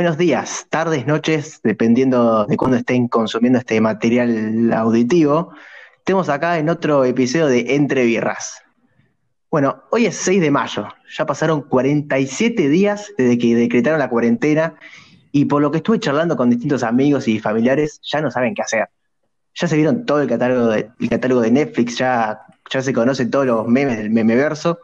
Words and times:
Buenos 0.00 0.16
días, 0.16 0.66
tardes, 0.70 1.06
noches, 1.06 1.60
dependiendo 1.62 2.46
de 2.46 2.56
cuándo 2.56 2.78
estén 2.78 3.06
consumiendo 3.06 3.58
este 3.58 3.82
material 3.82 4.72
auditivo. 4.72 5.52
Estamos 5.98 6.30
acá 6.30 6.58
en 6.58 6.70
otro 6.70 7.04
episodio 7.04 7.48
de 7.48 7.74
Entre 7.74 8.06
Birras. 8.06 8.62
Bueno, 9.50 9.82
hoy 9.90 10.06
es 10.06 10.16
6 10.16 10.40
de 10.40 10.50
mayo, 10.50 10.88
ya 11.14 11.26
pasaron 11.26 11.60
47 11.60 12.70
días 12.70 13.12
desde 13.18 13.36
que 13.36 13.54
decretaron 13.54 13.98
la 13.98 14.08
cuarentena 14.08 14.74
y 15.32 15.44
por 15.44 15.60
lo 15.60 15.70
que 15.70 15.76
estuve 15.76 16.00
charlando 16.00 16.34
con 16.34 16.48
distintos 16.48 16.82
amigos 16.82 17.28
y 17.28 17.38
familiares, 17.38 18.00
ya 18.02 18.22
no 18.22 18.30
saben 18.30 18.54
qué 18.54 18.62
hacer. 18.62 18.88
Ya 19.54 19.68
se 19.68 19.76
vieron 19.76 20.06
todo 20.06 20.22
el 20.22 20.28
catálogo 20.30 20.68
de, 20.68 20.88
el 20.98 21.10
catálogo 21.10 21.42
de 21.42 21.50
Netflix, 21.50 21.98
ya, 21.98 22.40
ya 22.72 22.80
se 22.80 22.94
conocen 22.94 23.30
todos 23.30 23.44
los 23.44 23.68
memes 23.68 23.98
del 23.98 24.08
memeverso. 24.08 24.78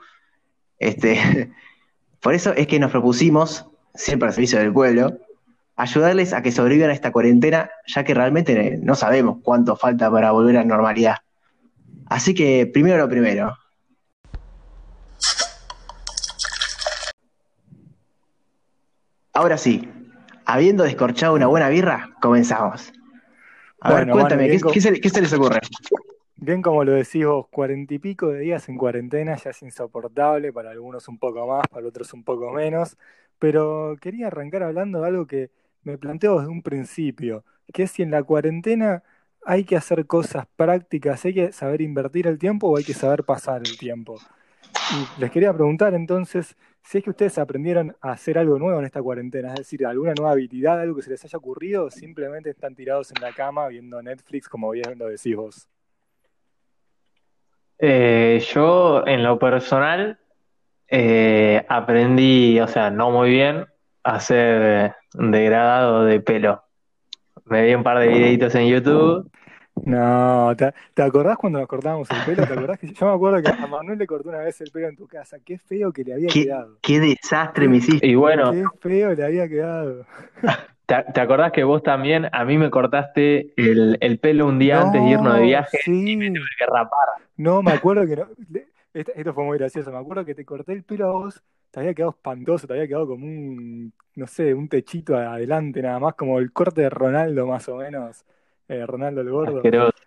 Este, 0.78 1.51
por 2.20 2.34
eso 2.34 2.52
es 2.52 2.66
que 2.66 2.78
nos 2.78 2.90
propusimos, 2.90 3.64
siempre 3.96 4.28
al 4.28 4.34
servicio 4.34 4.59
del 4.59 4.73
pueblo, 4.73 5.18
ayudarles 5.77 6.32
a 6.32 6.42
que 6.42 6.52
sobrevivan 6.52 6.91
a 6.91 6.95
esta 6.95 7.12
cuarentena, 7.12 7.70
ya 7.87 8.04
que 8.04 8.14
realmente 8.14 8.78
no 8.82 8.95
sabemos 8.95 9.38
cuánto 9.42 9.77
falta 9.77 10.10
para 10.10 10.32
volver 10.32 10.56
a 10.56 10.60
la 10.60 10.66
normalidad. 10.66 11.16
Así 12.06 12.34
que 12.34 12.66
primero 12.66 12.98
lo 12.98 13.09
primero, 13.09 13.56
Ahora 19.37 19.59
sí, 19.59 19.87
habiendo 20.46 20.82
descorchado 20.82 21.35
una 21.35 21.46
buena 21.46 21.68
birra, 21.68 22.09
comenzamos. 22.23 22.90
A 23.82 23.92
ver, 23.92 24.09
cuéntame, 24.09 24.48
¿qué, 24.48 24.80
se, 24.80 25.20
les 25.20 25.32
ocurre? 25.35 25.60
Bien 26.37 26.63
como 26.63 26.85
lo 26.85 26.92
decís 26.92 27.26
vos, 27.26 27.46
cuarenta 27.51 27.92
y 27.92 27.98
pico 27.98 28.29
de 28.29 28.40
días 28.40 28.66
en 28.70 28.79
cuarentena 28.79 29.37
ya 29.37 29.51
es 29.51 29.60
insoportable, 29.60 30.54
para 30.54 30.70
algunos 30.70 31.07
un 31.09 31.18
poco 31.18 31.46
más, 31.46 31.68
para 31.68 31.87
otros 31.87 32.15
un 32.15 32.24
poco 32.24 32.51
menos, 32.51 32.96
pero 33.38 33.96
quería 34.01 34.29
arrancar 34.29 34.62
hablando 34.62 35.01
de 35.01 35.06
algo 35.06 35.26
que 35.26 35.51
me 35.82 35.98
planteo 35.98 36.38
desde 36.38 36.51
un 36.51 36.62
principio, 36.62 37.45
que 37.73 37.84
es 37.84 37.90
si 37.90 38.02
en 38.02 38.10
la 38.10 38.23
cuarentena 38.23 39.02
hay 39.45 39.65
que 39.65 39.76
hacer 39.76 40.06
cosas 40.06 40.46
prácticas, 40.56 41.24
hay 41.24 41.34
que 41.34 41.52
saber 41.52 41.80
invertir 41.80 42.26
el 42.26 42.38
tiempo 42.38 42.68
o 42.68 42.76
hay 42.76 42.84
que 42.84 42.95
saber 42.95 43.24
pasar 43.24 43.62
el 43.64 43.79
tiempo. 43.79 44.16
Y 44.92 45.20
les 45.20 45.30
quería 45.30 45.52
preguntar 45.52 45.95
entonces 45.95 46.57
si 46.82 46.98
es 46.98 47.04
que 47.04 47.10
ustedes 47.10 47.37
aprendieron 47.38 47.96
a 48.01 48.12
hacer 48.12 48.38
algo 48.38 48.59
nuevo 48.59 48.79
en 48.79 48.84
esta 48.84 49.02
cuarentena, 49.02 49.48
es 49.48 49.57
decir, 49.57 49.84
alguna 49.84 50.14
nueva 50.14 50.32
habilidad, 50.32 50.80
algo 50.80 50.96
que 50.96 51.02
se 51.02 51.10
les 51.10 51.24
haya 51.24 51.37
ocurrido, 51.37 51.87
o 51.87 51.90
simplemente 51.90 52.51
están 52.51 52.76
tirados 52.76 53.10
en 53.10 53.20
la 53.20 53.32
cama 53.32 53.66
viendo 53.66 54.01
Netflix, 54.01 54.48
como 54.48 54.70
bien 54.70 54.96
lo 54.96 55.09
decís 55.09 55.34
vos. 55.34 55.68
Eh, 57.79 58.40
yo, 58.54 59.04
en 59.07 59.24
lo 59.24 59.38
personal, 59.38 60.18
eh, 60.88 61.65
aprendí, 61.68 62.60
o 62.60 62.68
sea, 62.68 62.90
no 62.90 63.10
muy 63.10 63.30
bien, 63.30 63.66
a 64.04 64.15
hacer 64.16 64.94
degradado 65.15 66.04
de 66.04 66.20
pelo. 66.20 66.62
Me 67.44 67.65
vi 67.65 67.75
un 67.75 67.82
par 67.82 67.98
de 67.98 68.09
videitos 68.09 68.54
en 68.54 68.66
YouTube 68.66 69.31
no, 69.84 70.54
¿te, 70.56 71.03
acordás 71.03 71.37
cuando 71.37 71.59
nos 71.59 71.69
cortábamos 71.69 72.09
el 72.10 72.16
pelo? 72.25 72.47
¿Te 72.47 72.53
acordás 72.54 72.78
que 72.78 72.92
yo 72.92 73.06
me 73.06 73.12
acuerdo 73.12 73.42
que 73.42 73.50
a 73.50 73.66
Manuel 73.66 73.98
le 73.98 74.06
cortó 74.06 74.31
una 74.31 74.38
vez 74.38 74.60
el 74.62 74.70
pelo 74.70 74.88
en 74.88 74.97
tu 74.97 75.06
casa? 75.06 75.37
Qué 75.44 75.59
feo 75.59 75.92
que 75.92 76.03
le 76.03 76.14
había 76.14 76.28
quedado. 76.28 76.78
Qué 76.81 76.98
desastre 76.98 77.69
me 77.69 77.76
hiciste. 77.76 78.06
Y 78.06 78.14
bueno. 78.14 78.53
Qué 78.53 78.64
feo 78.81 79.14
le 79.14 79.25
había 79.25 79.48
quedado. 79.48 80.06
¿Te, 80.86 81.20
acordás 81.20 81.53
que 81.53 81.64
vos 81.64 81.82
también 81.82 82.28
a 82.32 82.44
mí 82.44 82.56
me 82.58 82.70
cortaste 82.70 83.53
el, 83.56 84.18
pelo 84.20 84.47
un 84.47 84.58
día 84.58 84.80
antes 84.80 85.03
de 85.03 85.10
irnos 85.10 85.34
de 85.34 85.42
viaje 85.42 85.78
y 85.86 86.16
me 86.16 86.30
tuve 86.30 86.47
que 86.58 86.66
rapar? 86.66 87.08
No, 87.36 87.62
me 87.62 87.72
acuerdo 87.72 88.06
que 88.06 88.16
no. 88.16 88.26
Esto 88.96 89.34
fue 89.34 89.44
muy 89.44 89.58
gracioso. 89.58 89.92
Me 89.92 89.98
acuerdo 89.98 90.24
que 90.24 90.34
te 90.34 90.44
corté 90.44 90.72
el 90.72 90.82
pelo 90.82 91.08
a 91.08 91.12
vos, 91.12 91.42
te 91.70 91.80
había 91.80 91.92
quedado 91.92 92.12
espantoso, 92.12 92.66
te 92.66 92.72
había 92.72 92.88
quedado 92.88 93.06
como 93.06 93.26
un, 93.26 93.92
no 94.14 94.26
sé, 94.26 94.54
un 94.54 94.68
techito 94.68 95.16
adelante 95.16 95.82
nada 95.82 95.98
más, 95.98 96.14
como 96.14 96.38
el 96.38 96.50
corte 96.52 96.80
de 96.80 96.90
Ronaldo 96.90 97.46
más 97.46 97.68
o 97.68 97.76
menos 97.76 98.24
eh, 98.68 98.86
Ronaldo 98.86 99.20
el 99.20 99.30
Gordo. 99.30 99.62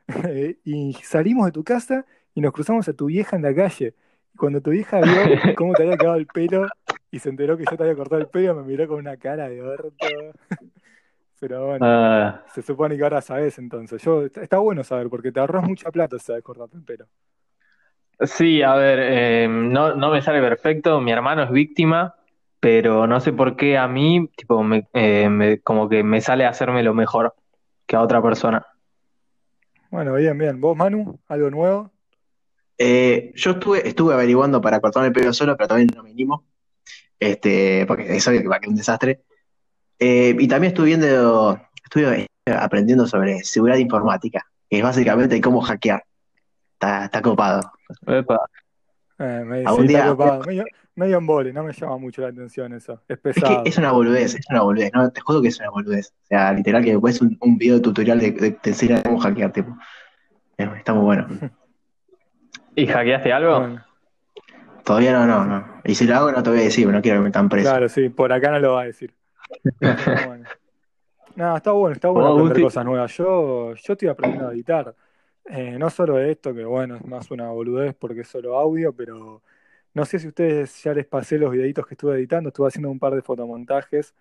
y 0.66 0.94
salimos 1.04 1.46
de 1.46 1.52
tu 1.52 1.64
casa 1.64 2.06
y 2.34 2.42
nos 2.42 2.52
cruzamos 2.52 2.88
a 2.90 2.94
tu 2.94 3.06
vieja 3.06 3.36
en 3.36 3.44
la 3.44 3.54
calle. 3.54 3.94
Cuando 4.36 4.60
tu 4.60 4.72
vieja 4.72 5.02
vio 5.02 5.56
cómo 5.56 5.74
te 5.74 5.84
había 5.84 5.98
quedado 5.98 6.16
el 6.16 6.26
pelo 6.26 6.68
y 7.12 7.20
se 7.20 7.30
enteró 7.30 7.58
que 7.58 7.66
yo 7.70 7.78
te 7.78 7.84
había 7.84 7.96
cortado 7.96 8.22
el 8.22 8.28
pelo, 8.28 8.56
me 8.56 8.64
miró 8.64 8.88
con 8.88 8.98
una 8.98 9.18
cara 9.18 9.50
de 9.50 9.62
orto. 9.62 9.92
Pero 11.40 11.68
bueno, 11.68 11.86
ah. 11.86 12.44
se 12.54 12.62
supone 12.64 12.98
que 12.98 13.04
ahora 13.04 13.22
sabes 13.22 13.60
entonces. 13.60 14.02
Yo, 14.02 14.26
está 14.26 14.58
bueno 14.58 14.84
saber, 14.84 15.10
porque 15.10 15.32
te 15.32 15.40
ahorras 15.40 15.64
mucha 15.64 15.92
plata 15.92 16.18
si 16.18 16.26
sabes 16.26 16.44
cortarte 16.44 16.76
el 16.76 16.84
pelo. 16.84 17.06
Sí, 18.22 18.62
a 18.62 18.76
ver, 18.76 19.00
eh, 19.02 19.48
no, 19.48 19.96
no 19.96 20.12
me 20.12 20.22
sale 20.22 20.42
perfecto. 20.42 21.00
Mi 21.00 21.12
hermano 21.12 21.44
es 21.44 21.52
víctima, 21.52 22.16
pero 22.60 23.08
no 23.08 23.20
sé 23.20 23.32
por 23.32 23.56
qué 23.56 23.78
a 23.78 23.88
mí, 23.88 24.30
tipo, 24.36 24.62
eh, 24.94 25.30
me, 25.30 25.60
como 25.62 25.88
que 25.88 26.04
me 26.04 26.20
sale 26.20 26.46
a 26.46 26.50
hacerme 26.50 26.84
lo 26.84 26.94
mejor 26.94 27.34
que 27.86 27.96
a 27.96 28.02
otra 28.02 28.22
persona. 28.22 28.66
Bueno, 29.90 30.14
bien, 30.16 30.38
bien. 30.38 30.60
¿Vos, 30.60 30.76
Manu? 30.76 31.20
¿Algo 31.28 31.50
nuevo? 31.50 31.92
Eh, 32.78 33.32
yo 33.36 33.52
estuve, 33.52 33.88
estuve 33.88 34.14
averiguando 34.14 34.62
para 34.62 34.80
cortarme 34.80 35.08
el 35.08 35.14
pelo 35.14 35.34
solo, 35.34 35.56
pero 35.56 35.70
todavía 35.70 35.88
no 35.96 36.04
me 36.04 36.12
animo. 36.12 36.46
Este, 37.20 37.86
porque 37.88 38.16
es 38.16 38.28
obvio 38.28 38.42
que 38.42 38.48
va 38.48 38.58
a 38.58 38.60
quedar 38.60 38.70
un 38.70 38.76
desastre. 38.76 39.22
Eh, 39.98 40.36
y 40.38 40.48
también 40.48 40.72
estuve 40.72 40.88
viendo, 40.88 41.60
estuve 41.84 42.28
aprendiendo 42.46 43.08
sobre 43.08 43.44
seguridad 43.44 43.78
informática, 43.78 44.46
que 44.70 44.78
es 44.78 44.84
básicamente 44.84 45.40
cómo 45.42 45.62
hackear. 45.62 46.04
Está, 46.80 47.04
está 47.04 47.22
copado. 47.22 47.74
Eh, 48.08 49.44
me, 49.46 49.66
Algún 49.66 49.86
día, 49.86 50.16
medio 50.96 51.18
embole, 51.18 51.52
no 51.52 51.62
me 51.62 51.74
llama 51.74 51.98
mucho 51.98 52.22
la 52.22 52.30
atención 52.30 52.72
eso. 52.72 53.02
Es 53.06 53.18
pesado. 53.18 53.64
Es, 53.66 53.78
una 53.78 53.92
boludez, 53.92 54.36
es 54.36 54.50
una 54.50 54.62
boludez, 54.62 54.90
¿no? 54.94 55.12
Te 55.12 55.20
juro 55.20 55.42
que 55.42 55.50
es 55.50 55.60
una 55.60 55.72
boludez. 55.72 56.14
O 56.24 56.28
sea, 56.28 56.54
literal 56.54 56.82
que 56.82 56.96
ves 56.96 57.22
un, 57.22 57.38
un 57.42 57.58
video 57.58 57.82
tutorial 57.82 58.18
de, 58.18 58.32
de, 58.32 58.52
te 58.52 58.70
enseñan 58.70 59.02
cómo 59.02 59.20
hackear, 59.20 59.52
tipo. 59.52 59.76
Eh, 60.58 60.70
está 60.78 60.94
muy 60.94 61.04
bueno. 61.04 61.28
¿Y 62.76 62.88
hackeaste 62.88 63.34
algo? 63.34 63.78
Todavía 64.86 65.12
no, 65.12 65.26
no, 65.26 65.44
no. 65.44 65.82
Y 65.84 65.96
si 65.96 66.08
lo 66.08 66.16
hago 66.16 66.32
no 66.32 66.42
te 66.42 66.50
voy 66.50 66.60
a 66.60 66.64
decir, 66.64 66.88
no 66.88 67.02
quiero 67.02 67.18
que 67.18 67.24
me 67.24 67.26
metan 67.26 67.50
preso. 67.50 67.70
Claro, 67.70 67.90
sí, 67.90 68.08
por 68.08 68.32
acá 68.32 68.52
no 68.52 68.60
lo 68.60 68.76
va 68.76 68.84
a 68.84 68.86
decir. 68.86 69.14
No, 71.36 71.56
está 71.56 71.72
bueno, 71.72 71.94
está 71.94 72.10
bueno 72.10 72.34
aprender 72.34 72.64
cosas 72.64 72.84
nuevas. 72.84 73.16
Yo, 73.16 73.74
yo 73.74 73.94
estoy 73.94 74.10
aprendiendo 74.10 74.50
a 74.50 74.52
editar. 74.52 74.94
Eh, 75.50 75.78
no 75.80 75.90
solo 75.90 76.20
esto, 76.20 76.54
que 76.54 76.64
bueno, 76.64 76.96
es 76.98 77.06
más 77.06 77.32
una 77.32 77.50
boludez 77.50 77.96
porque 77.96 78.22
es 78.22 78.28
solo 78.28 78.58
audio, 78.58 78.94
pero 78.94 79.42
no 79.96 80.06
sé 80.06 80.20
si 80.20 80.28
ustedes 80.28 80.84
ya 80.84 80.94
les 80.94 81.08
pasé 81.08 81.40
los 81.40 81.52
videitos 81.52 81.88
que 81.88 81.96
estuve 81.96 82.16
editando, 82.16 82.50
estuve 82.50 82.68
haciendo 82.68 82.92
un 82.92 83.00
par 83.00 83.16
de 83.16 83.24
fotomontajes 83.24 84.14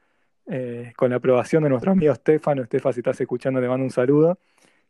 eh, 0.46 0.92
con 0.96 1.10
la 1.10 1.16
aprobación 1.16 1.62
de 1.64 1.68
nuestro 1.68 1.92
amigo 1.92 2.14
Stefano. 2.14 2.62
Estefan, 2.62 2.94
si 2.94 3.00
estás 3.00 3.20
escuchando, 3.20 3.60
le 3.60 3.68
mando 3.68 3.84
un 3.84 3.90
saludo. 3.90 4.38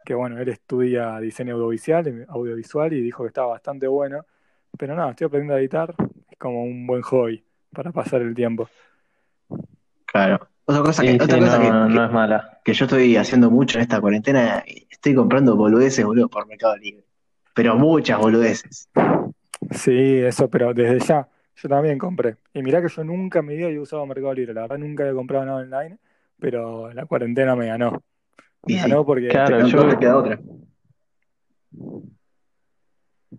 Que 0.04 0.14
bueno, 0.14 0.38
él 0.38 0.48
estudia 0.48 1.18
diseño 1.18 1.54
audiovisual, 1.56 2.06
eh, 2.06 2.26
audiovisual 2.28 2.92
y 2.92 3.02
dijo 3.02 3.24
que 3.24 3.28
estaba 3.28 3.48
bastante 3.48 3.88
bueno. 3.88 4.24
Pero 4.78 4.94
nada, 4.94 5.10
estoy 5.10 5.26
aprendiendo 5.26 5.54
a 5.54 5.58
editar, 5.58 5.94
es 6.30 6.38
como 6.38 6.62
un 6.62 6.86
buen 6.86 7.02
hobby 7.02 7.44
para 7.72 7.90
pasar 7.90 8.22
el 8.22 8.34
tiempo. 8.34 8.68
Claro. 10.06 10.48
Otra 10.70 10.82
cosa, 10.82 11.02
que, 11.02 11.14
otra 11.14 11.38
cosa 11.38 11.58
no, 11.88 12.04
es 12.04 12.12
mala. 12.12 12.60
Que 12.62 12.74
yo 12.74 12.84
estoy 12.84 13.16
haciendo 13.16 13.50
mucho 13.50 13.78
en 13.78 13.82
esta 13.84 14.02
cuarentena, 14.02 14.62
estoy 14.90 15.14
comprando 15.14 15.56
boludeces, 15.56 16.04
boludo, 16.04 16.28
por 16.28 16.46
Mercado 16.46 16.76
Libre. 16.76 17.06
Pero 17.54 17.74
muchas 17.76 18.18
boludeces. 18.18 18.90
Sí, 19.70 20.18
eso, 20.18 20.50
pero 20.50 20.74
desde 20.74 20.98
ya, 21.00 21.26
yo 21.56 21.68
también 21.70 21.96
compré. 21.96 22.36
Y 22.52 22.62
mirá 22.62 22.82
que 22.82 22.88
yo 22.88 23.02
nunca 23.02 23.38
en 23.38 23.46
mi 23.46 23.56
vida 23.56 23.68
había 23.68 23.80
usado 23.80 24.04
Mercado 24.04 24.34
Libre, 24.34 24.52
la 24.52 24.60
verdad 24.60 24.76
nunca 24.76 25.04
había 25.04 25.14
comprado 25.14 25.46
nada 25.46 25.62
online, 25.62 25.96
pero 26.38 26.92
la 26.92 27.06
cuarentena 27.06 27.56
me 27.56 27.68
ganó. 27.68 28.02
Me 28.66 28.76
ganó 28.76 29.06
porque... 29.06 29.28
Claro, 29.28 29.66
yo... 29.66 29.98
queda 29.98 30.18
otra. 30.18 30.38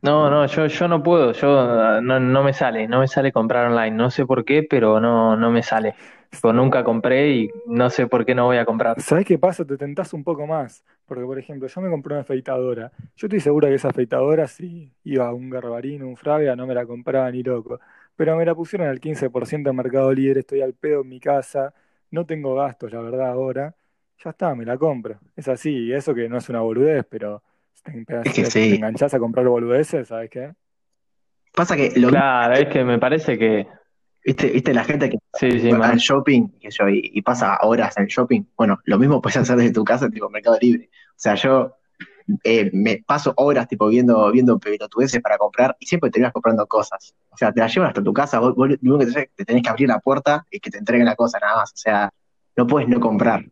No, 0.02 0.30
no, 0.30 0.46
yo, 0.46 0.68
yo 0.68 0.88
no 0.88 1.04
puedo, 1.04 1.34
yo 1.34 2.02
no, 2.02 2.20
no 2.20 2.44
me 2.44 2.54
sale, 2.54 2.88
no 2.88 3.00
me 3.00 3.08
sale 3.08 3.32
comprar 3.34 3.68
online, 3.70 3.92
no 3.92 4.10
sé 4.10 4.26
por 4.26 4.46
qué, 4.46 4.64
pero 4.64 5.00
no, 5.02 5.36
no 5.36 5.52
me 5.52 5.62
sale. 5.62 5.96
Nunca 6.44 6.84
compré 6.84 7.30
y 7.32 7.50
no 7.66 7.90
sé 7.90 8.08
por 8.08 8.26
qué 8.26 8.34
no 8.36 8.46
voy 8.46 8.58
a 8.58 8.66
comprar. 8.66 9.02
¿Sabes 9.02 9.26
qué 9.26 9.38
pasa? 9.38 9.66
Te 9.66 9.78
tentás 9.78 10.14
un 10.14 10.24
poco 10.24 10.46
más. 10.48 10.84
Porque, 11.06 11.24
por 11.26 11.40
ejemplo, 11.40 11.68
yo 11.68 11.82
me 11.82 11.90
compré 11.90 12.14
una 12.14 12.22
afeitadora. 12.22 12.92
Yo 13.16 13.28
estoy 13.28 13.40
segura 13.40 13.68
que 13.68 13.76
esa 13.76 13.90
afeitadora, 13.90 14.48
si 14.48 14.94
iba 15.04 15.28
a 15.28 15.34
un 15.34 15.50
garbarino, 15.50 16.08
un 16.08 16.16
fraga, 16.16 16.56
no 16.56 16.68
me 16.68 16.76
la 16.76 16.86
compraba 16.86 17.32
ni 17.32 17.42
loco. 17.44 17.80
Pero 18.16 18.38
me 18.38 18.46
la 18.46 18.54
pusieron 18.56 18.88
al 18.88 19.00
15% 19.00 19.70
en 19.72 19.76
Mercado 19.76 20.14
Libre, 20.14 20.42
estoy 20.42 20.62
al 20.62 20.74
pedo 20.76 21.02
en 21.02 21.10
mi 21.10 21.20
casa, 21.20 21.74
no 22.12 22.26
tengo 22.26 22.56
gastos, 22.56 22.92
la 22.92 23.02
verdad, 23.02 23.28
ahora. 23.32 23.76
Ya 24.24 24.30
está, 24.32 24.54
me 24.54 24.66
la 24.66 24.78
compro. 24.78 25.20
Es 25.36 25.48
así, 25.48 25.92
eso 25.94 26.14
que 26.14 26.28
no 26.30 26.38
es 26.38 26.48
una 26.50 26.60
boludez, 26.62 27.06
pero 27.10 27.42
te, 28.06 28.44
te 28.44 28.76
enganchás 28.76 29.14
a 29.14 29.20
comprar 29.20 29.48
boludeces, 29.48 30.08
¿sabes 30.08 30.30
qué? 30.30 30.54
Pasa 31.54 31.76
que 31.76 31.92
lo 31.96 32.10
Claro, 32.10 32.54
es 32.54 32.68
que 32.68 32.84
me 32.84 33.00
parece 33.00 33.38
que 33.38 33.68
¿Viste, 34.24 34.50
¿Viste 34.50 34.74
la 34.74 34.84
gente 34.84 35.10
que 35.10 35.72
va 35.72 35.90
al 35.90 35.98
shopping 35.98 36.50
y, 36.62 37.22
pasa 37.22 37.58
horas 37.62 37.98
en 37.98 38.04
el 38.04 38.10
shopping? 38.10 38.44
Bueno, 38.56 38.80
lo 38.84 39.00
mismo 39.00 39.22
puedes 39.22 39.38
hacer 39.38 39.56
desde 39.56 39.72
tu 39.72 39.84
casa, 39.84 40.10
tipo 40.10 40.30
Mercado 40.30 40.58
Libre. 40.60 40.90
O 40.92 41.14
sea, 41.16 41.36
yo 41.36 41.78
eh, 42.44 42.70
me 42.74 43.02
paso 43.06 43.34
horas 43.38 43.68
tipo 43.68 43.88
viendo, 43.88 44.30
viendo 44.32 44.60
pelotudeces 44.60 45.22
para 45.22 45.38
comprar 45.38 45.76
y 45.80 45.86
siempre 45.86 46.12
terminas 46.12 46.34
comprando 46.34 46.68
cosas. 46.68 47.16
O 47.30 47.38
sea, 47.38 47.52
te 47.54 47.62
la 47.62 47.68
llevan 47.68 47.90
hasta 47.90 48.04
tu 48.04 48.14
casa, 48.14 48.40
vos, 48.40 48.54
lo 48.56 48.64
único 48.66 49.00
que 49.00 49.30
te, 49.36 49.46
tenés 49.46 49.64
que 49.64 49.70
abrir 49.70 49.88
la 49.88 50.00
puerta 50.00 50.46
y 50.52 50.60
que 50.60 50.70
te 50.70 50.78
entreguen 50.78 51.06
la 51.06 51.16
cosa 51.16 51.40
nada 51.40 51.56
más. 51.56 51.72
O 51.72 51.78
sea, 51.78 52.12
no 52.58 52.68
puedes 52.68 52.90
no 52.90 53.00
comprar. 53.00 53.46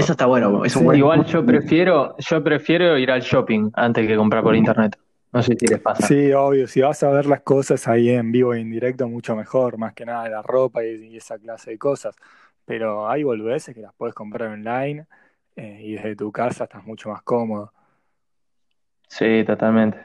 Eso 0.00 0.12
está 0.12 0.26
bueno. 0.26 0.64
Es 0.64 0.74
un 0.76 0.80
Sí, 0.82 0.86
buen- 0.86 0.98
Igual 0.98 1.24
yo 1.26 1.44
prefiero, 1.44 2.16
yo 2.18 2.42
prefiero 2.42 2.96
ir 2.98 3.10
al 3.10 3.20
shopping 3.20 3.70
antes 3.74 4.06
que 4.06 4.16
comprar 4.16 4.42
por 4.42 4.56
internet. 4.56 4.96
No 5.32 5.42
sé 5.42 5.54
si 5.58 5.66
les 5.68 5.80
pasa. 5.80 6.06
Sí, 6.08 6.32
obvio, 6.32 6.66
si 6.66 6.80
vas 6.80 7.02
a 7.02 7.10
ver 7.10 7.26
las 7.26 7.42
cosas 7.42 7.86
ahí 7.86 8.10
en 8.10 8.32
vivo 8.32 8.54
e 8.54 8.60
en 8.60 8.70
directo, 8.70 9.08
mucho 9.08 9.36
mejor, 9.36 9.78
más 9.78 9.94
que 9.94 10.04
nada 10.04 10.28
la 10.28 10.42
ropa 10.42 10.84
y, 10.84 11.06
y 11.06 11.16
esa 11.18 11.38
clase 11.38 11.70
de 11.72 11.78
cosas. 11.78 12.16
Pero 12.64 13.08
hay 13.08 13.22
boludeces 13.22 13.74
que 13.74 13.80
las 13.80 13.94
puedes 13.94 14.14
comprar 14.14 14.48
online 14.50 15.06
eh, 15.56 15.80
y 15.82 15.92
desde 15.94 16.16
tu 16.16 16.32
casa 16.32 16.64
estás 16.64 16.84
mucho 16.84 17.10
más 17.10 17.22
cómodo. 17.22 17.72
Sí, 19.08 19.44
totalmente. 19.46 19.98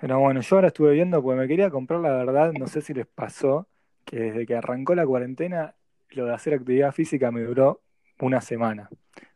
Pero 0.00 0.18
bueno, 0.20 0.40
yo 0.40 0.56
ahora 0.56 0.68
estuve 0.68 0.92
viendo, 0.92 1.22
porque 1.22 1.40
me 1.40 1.48
quería 1.48 1.70
comprar, 1.70 2.00
la 2.00 2.12
verdad, 2.12 2.52
no 2.52 2.66
sé 2.66 2.82
si 2.82 2.92
les 2.94 3.06
pasó, 3.06 3.68
que 4.04 4.18
desde 4.20 4.46
que 4.46 4.56
arrancó 4.56 4.94
la 4.94 5.06
cuarentena, 5.06 5.74
lo 6.10 6.26
de 6.26 6.34
hacer 6.34 6.54
actividad 6.54 6.92
física 6.92 7.30
me 7.30 7.42
duró 7.42 7.80
una 8.20 8.40
semana, 8.40 8.90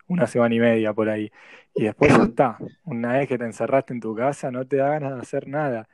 una 0.09 0.27
semana 0.27 0.55
y 0.55 0.61
media 0.61 0.93
por 0.95 1.09
ahí. 1.09 1.31
Y 1.75 1.85
después 1.85 2.17
ya 2.17 2.25
está. 2.25 2.59
Una 2.85 3.15
vez 3.15 3.29
que 3.29 3.39
te 3.39 3.45
encerraste 3.45 3.93
en 3.95 4.01
tu 4.01 4.15
casa, 4.17 4.51
no 4.51 4.67
te 4.67 4.77
da 4.77 4.91
ganas 4.91 5.15
de 5.17 5.21
hacer 5.21 5.49
nada. 5.49 5.89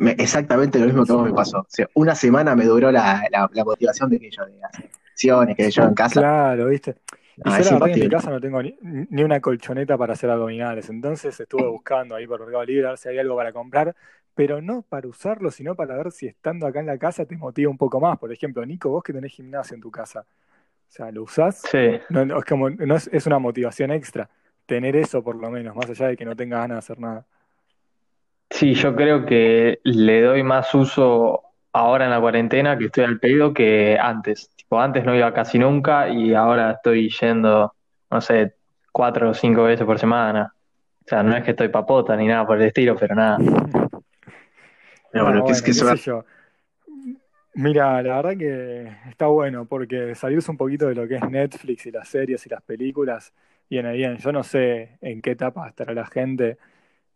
Me- 0.00 0.16
Exactamente 0.18 0.78
lo 0.78 0.86
mismo 0.86 1.04
que 1.04 1.12
vos 1.12 1.24
me 1.24 1.32
pasó. 1.32 1.60
O 1.60 1.66
sea, 1.68 1.88
una 1.94 2.14
semana 2.14 2.56
me 2.56 2.64
duró 2.64 2.90
la, 2.90 3.22
la- 3.30 3.48
la 3.52 3.64
motivación 3.64 4.10
de 4.10 4.18
que 4.18 4.30
yo 4.30 4.44
de 4.44 4.62
hacer 4.64 4.90
acciones, 5.12 5.56
que 5.56 5.70
yo 5.70 5.82
en 5.84 5.94
casa. 5.94 6.20
Claro, 6.20 6.66
¿viste? 6.66 6.96
Y 7.44 7.50
Ah, 7.50 7.58
yo 7.58 7.64
la 7.64 7.72
verdad 7.74 7.86
que 7.86 7.92
en 7.94 8.00
mi 8.00 8.08
casa 8.08 8.30
no 8.30 8.40
tengo 8.40 8.62
ni, 8.62 8.76
ni 8.82 9.22
una 9.22 9.40
colchoneta 9.40 9.96
para 9.96 10.12
hacer 10.12 10.28
abdominales, 10.28 10.90
entonces 10.90 11.38
estuve 11.40 11.68
buscando 11.68 12.14
ahí 12.14 12.26
por 12.26 12.40
Mercado 12.40 12.64
Libre 12.64 12.86
a 12.86 12.90
ver 12.90 12.98
si 12.98 13.08
hay 13.08 13.18
algo 13.18 13.34
para 13.36 13.52
comprar, 13.52 13.94
pero 14.34 14.60
no 14.60 14.82
para 14.82 15.08
usarlo, 15.08 15.50
sino 15.50 15.74
para 15.74 15.96
ver 15.96 16.12
si 16.12 16.26
estando 16.26 16.66
acá 16.66 16.80
en 16.80 16.86
la 16.86 16.98
casa 16.98 17.24
te 17.24 17.36
motiva 17.36 17.70
un 17.70 17.78
poco 17.78 17.98
más. 18.00 18.18
Por 18.18 18.30
ejemplo, 18.32 18.64
Nico, 18.66 18.90
vos 18.90 19.02
que 19.02 19.12
tenés 19.14 19.32
gimnasio 19.32 19.74
en 19.74 19.80
tu 19.80 19.90
casa, 19.90 20.26
o 20.90 20.92
sea, 20.92 21.12
¿lo 21.12 21.22
usás? 21.22 21.62
Sí. 21.70 22.00
No, 22.08 22.24
no, 22.24 22.38
es 22.38 22.44
como, 22.44 22.68
no 22.68 22.96
es, 22.96 23.08
es 23.12 23.24
una 23.24 23.38
motivación 23.38 23.92
extra, 23.92 24.28
tener 24.66 24.96
eso 24.96 25.22
por 25.22 25.36
lo 25.36 25.48
menos, 25.48 25.76
más 25.76 25.88
allá 25.88 26.08
de 26.08 26.16
que 26.16 26.24
no 26.24 26.34
tengas 26.34 26.62
ganas 26.62 26.74
de 26.74 26.78
hacer 26.78 26.98
nada. 26.98 27.24
Sí, 28.50 28.74
yo 28.74 28.96
creo 28.96 29.24
que 29.24 29.78
le 29.84 30.20
doy 30.22 30.42
más 30.42 30.74
uso 30.74 31.42
ahora 31.72 32.06
en 32.06 32.10
la 32.10 32.20
cuarentena 32.20 32.76
que 32.76 32.86
estoy 32.86 33.04
al 33.04 33.20
pedo 33.20 33.54
que 33.54 33.96
antes. 34.00 34.50
Tipo, 34.56 34.80
antes 34.80 35.04
no 35.04 35.14
iba 35.14 35.32
casi 35.32 35.60
nunca 35.60 36.08
y 36.08 36.34
ahora 36.34 36.72
estoy 36.72 37.08
yendo, 37.08 37.72
no 38.10 38.20
sé, 38.20 38.54
cuatro 38.90 39.30
o 39.30 39.34
cinco 39.34 39.62
veces 39.62 39.86
por 39.86 40.00
semana. 40.00 40.52
O 41.04 41.08
sea, 41.08 41.22
no 41.22 41.36
es 41.36 41.44
que 41.44 41.52
estoy 41.52 41.68
papota 41.68 42.16
ni 42.16 42.26
nada 42.26 42.44
por 42.44 42.56
el 42.56 42.66
estilo, 42.66 42.96
pero 42.96 43.14
nada. 43.14 43.38
Pero 45.12 45.24
bueno, 45.24 45.38
No, 45.38 45.44
que 45.44 45.52
es 45.52 45.62
bueno, 45.62 45.92
que 45.92 45.96
sé 45.96 46.04
yo. 46.04 46.24
Mira, 47.54 48.00
la 48.02 48.16
verdad 48.22 48.36
que 48.38 48.92
está 49.08 49.26
bueno 49.26 49.66
porque 49.66 50.14
salirse 50.14 50.50
un 50.50 50.56
poquito 50.56 50.86
de 50.86 50.94
lo 50.94 51.08
que 51.08 51.16
es 51.16 51.28
Netflix 51.28 51.86
y 51.86 51.90
las 51.90 52.08
series 52.08 52.46
y 52.46 52.48
las 52.48 52.62
películas 52.62 53.34
viene 53.68 53.92
bien. 53.92 54.16
Yo 54.18 54.32
no 54.32 54.42
sé 54.44 54.98
en 55.00 55.20
qué 55.20 55.32
etapa 55.32 55.68
estará 55.68 55.92
la 55.92 56.06
gente 56.06 56.58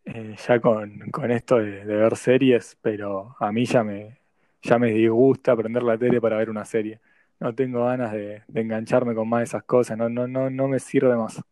eh, 0.04 0.36
ya 0.46 0.60
con, 0.60 1.10
con 1.10 1.30
esto 1.30 1.58
de, 1.58 1.84
de 1.84 1.96
ver 1.96 2.16
series, 2.16 2.76
pero 2.82 3.36
a 3.40 3.52
mí 3.52 3.64
ya 3.64 3.84
me, 3.84 4.18
ya 4.62 4.78
me 4.78 4.92
disgusta 4.92 5.56
prender 5.56 5.82
la 5.84 5.98
tele 5.98 6.20
para 6.20 6.36
ver 6.38 6.50
una 6.50 6.64
serie. 6.64 7.00
No 7.40 7.54
tengo 7.54 7.84
ganas 7.86 8.12
de, 8.12 8.42
de 8.48 8.60
engancharme 8.60 9.14
con 9.14 9.28
más 9.28 9.40
de 9.40 9.44
esas 9.44 9.64
cosas, 9.64 9.98
no, 9.98 10.08
no, 10.08 10.26
no, 10.28 10.50
no 10.50 10.68
me 10.68 10.80
sirve 10.80 11.16
más. 11.16 11.42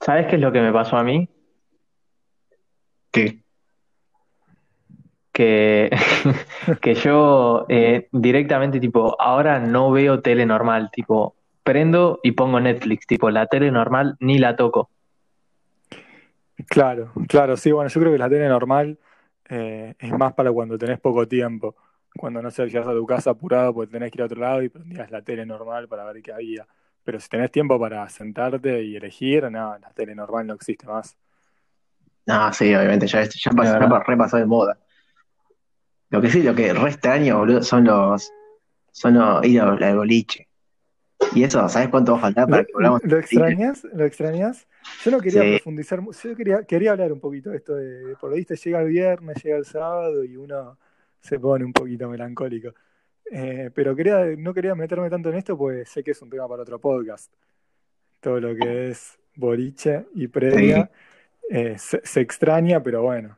¿Sabes 0.00 0.26
qué 0.26 0.36
es 0.36 0.42
lo 0.42 0.52
que 0.52 0.60
me 0.60 0.72
pasó 0.72 0.96
a 0.96 1.04
mí? 1.04 1.28
¿qué? 3.10 3.43
Que, 5.34 5.90
que 6.80 6.94
yo 6.94 7.66
eh, 7.68 8.08
directamente, 8.12 8.78
tipo, 8.78 9.20
ahora 9.20 9.58
no 9.58 9.90
veo 9.90 10.20
tele 10.20 10.46
normal, 10.46 10.90
tipo, 10.92 11.34
prendo 11.64 12.20
y 12.22 12.32
pongo 12.32 12.60
Netflix, 12.60 13.06
tipo, 13.08 13.30
la 13.30 13.46
tele 13.46 13.72
normal 13.72 14.16
ni 14.20 14.38
la 14.38 14.54
toco. 14.54 14.90
Claro, 16.68 17.12
claro, 17.28 17.56
sí, 17.56 17.72
bueno, 17.72 17.90
yo 17.90 18.00
creo 18.00 18.12
que 18.12 18.18
la 18.18 18.28
tele 18.28 18.48
normal 18.48 18.96
eh, 19.48 19.94
es 19.98 20.12
más 20.12 20.34
para 20.34 20.52
cuando 20.52 20.78
tenés 20.78 21.00
poco 21.00 21.26
tiempo, 21.26 21.74
cuando 22.16 22.40
no 22.40 22.50
sé, 22.52 22.66
llegas 22.66 22.86
a 22.86 22.92
tu 22.92 23.04
casa 23.04 23.30
apurado 23.30 23.74
porque 23.74 23.90
tenés 23.90 24.12
que 24.12 24.18
ir 24.18 24.22
a 24.22 24.26
otro 24.26 24.40
lado 24.40 24.62
y 24.62 24.68
prendías 24.68 25.10
la 25.10 25.22
tele 25.22 25.44
normal 25.44 25.88
para 25.88 26.04
ver 26.04 26.22
qué 26.22 26.32
había. 26.32 26.64
Pero 27.02 27.18
si 27.18 27.28
tenés 27.28 27.50
tiempo 27.50 27.78
para 27.78 28.08
sentarte 28.08 28.82
y 28.82 28.96
elegir, 28.96 29.50
no, 29.50 29.76
la 29.78 29.90
tele 29.90 30.14
normal 30.14 30.46
no 30.46 30.54
existe 30.54 30.86
más. 30.86 31.16
No, 32.26 32.52
sí, 32.52 32.74
obviamente, 32.74 33.06
ya, 33.06 33.22
ya 33.22 33.50
pasó, 33.50 33.78
ya 33.78 34.02
repasó 34.06 34.36
de 34.38 34.46
moda. 34.46 34.78
Lo 36.14 36.20
que 36.20 36.30
sí, 36.30 36.44
lo 36.44 36.54
que 36.54 36.72
re 36.72 36.90
extraño, 36.90 37.38
boludo, 37.38 37.60
son 37.64 37.82
los, 37.82 38.32
son 38.92 39.14
los, 39.14 39.44
ir 39.44 39.60
al 39.60 39.96
boliche. 39.96 40.46
Y 41.34 41.42
eso, 41.42 41.68
¿sabes 41.68 41.88
cuánto 41.88 42.12
va 42.12 42.18
a 42.18 42.20
faltar 42.20 42.44
¿Lo, 42.44 42.50
para 42.52 42.64
que 42.64 42.72
volvamos 42.72 43.02
lo 43.02 43.18
extrañas? 43.18 43.82
¿Lo 43.92 44.04
extrañas? 44.04 44.68
Yo 45.04 45.10
no 45.10 45.18
quería 45.18 45.42
Sí. 45.42 45.50
profundizar, 45.56 46.00
yo 46.22 46.36
quería, 46.36 46.62
quería 46.62 46.92
hablar 46.92 47.12
un 47.12 47.18
poquito 47.18 47.50
de 47.50 47.56
esto 47.56 47.74
de, 47.74 48.14
por 48.20 48.30
lo 48.30 48.36
visto 48.36 48.54
llega 48.54 48.80
el 48.82 48.90
viernes, 48.90 49.42
llega 49.42 49.56
el 49.56 49.64
sábado 49.64 50.22
y 50.22 50.36
uno 50.36 50.78
se 51.20 51.40
pone 51.40 51.64
un 51.64 51.72
poquito 51.72 52.08
melancólico. 52.08 52.72
Eh, 53.32 53.72
pero 53.74 53.96
quería, 53.96 54.24
no 54.38 54.54
quería 54.54 54.76
meterme 54.76 55.10
tanto 55.10 55.30
en 55.30 55.34
esto 55.34 55.58
porque 55.58 55.84
sé 55.84 56.04
que 56.04 56.12
es 56.12 56.22
un 56.22 56.30
tema 56.30 56.46
para 56.46 56.62
otro 56.62 56.78
podcast. 56.78 57.32
Todo 58.20 58.38
lo 58.38 58.54
que 58.54 58.90
es 58.90 59.18
boliche 59.34 60.06
y 60.14 60.28
previa 60.28 60.88
eh, 61.50 61.74
se, 61.76 62.00
se 62.04 62.20
extraña, 62.20 62.80
pero 62.80 63.02
bueno, 63.02 63.36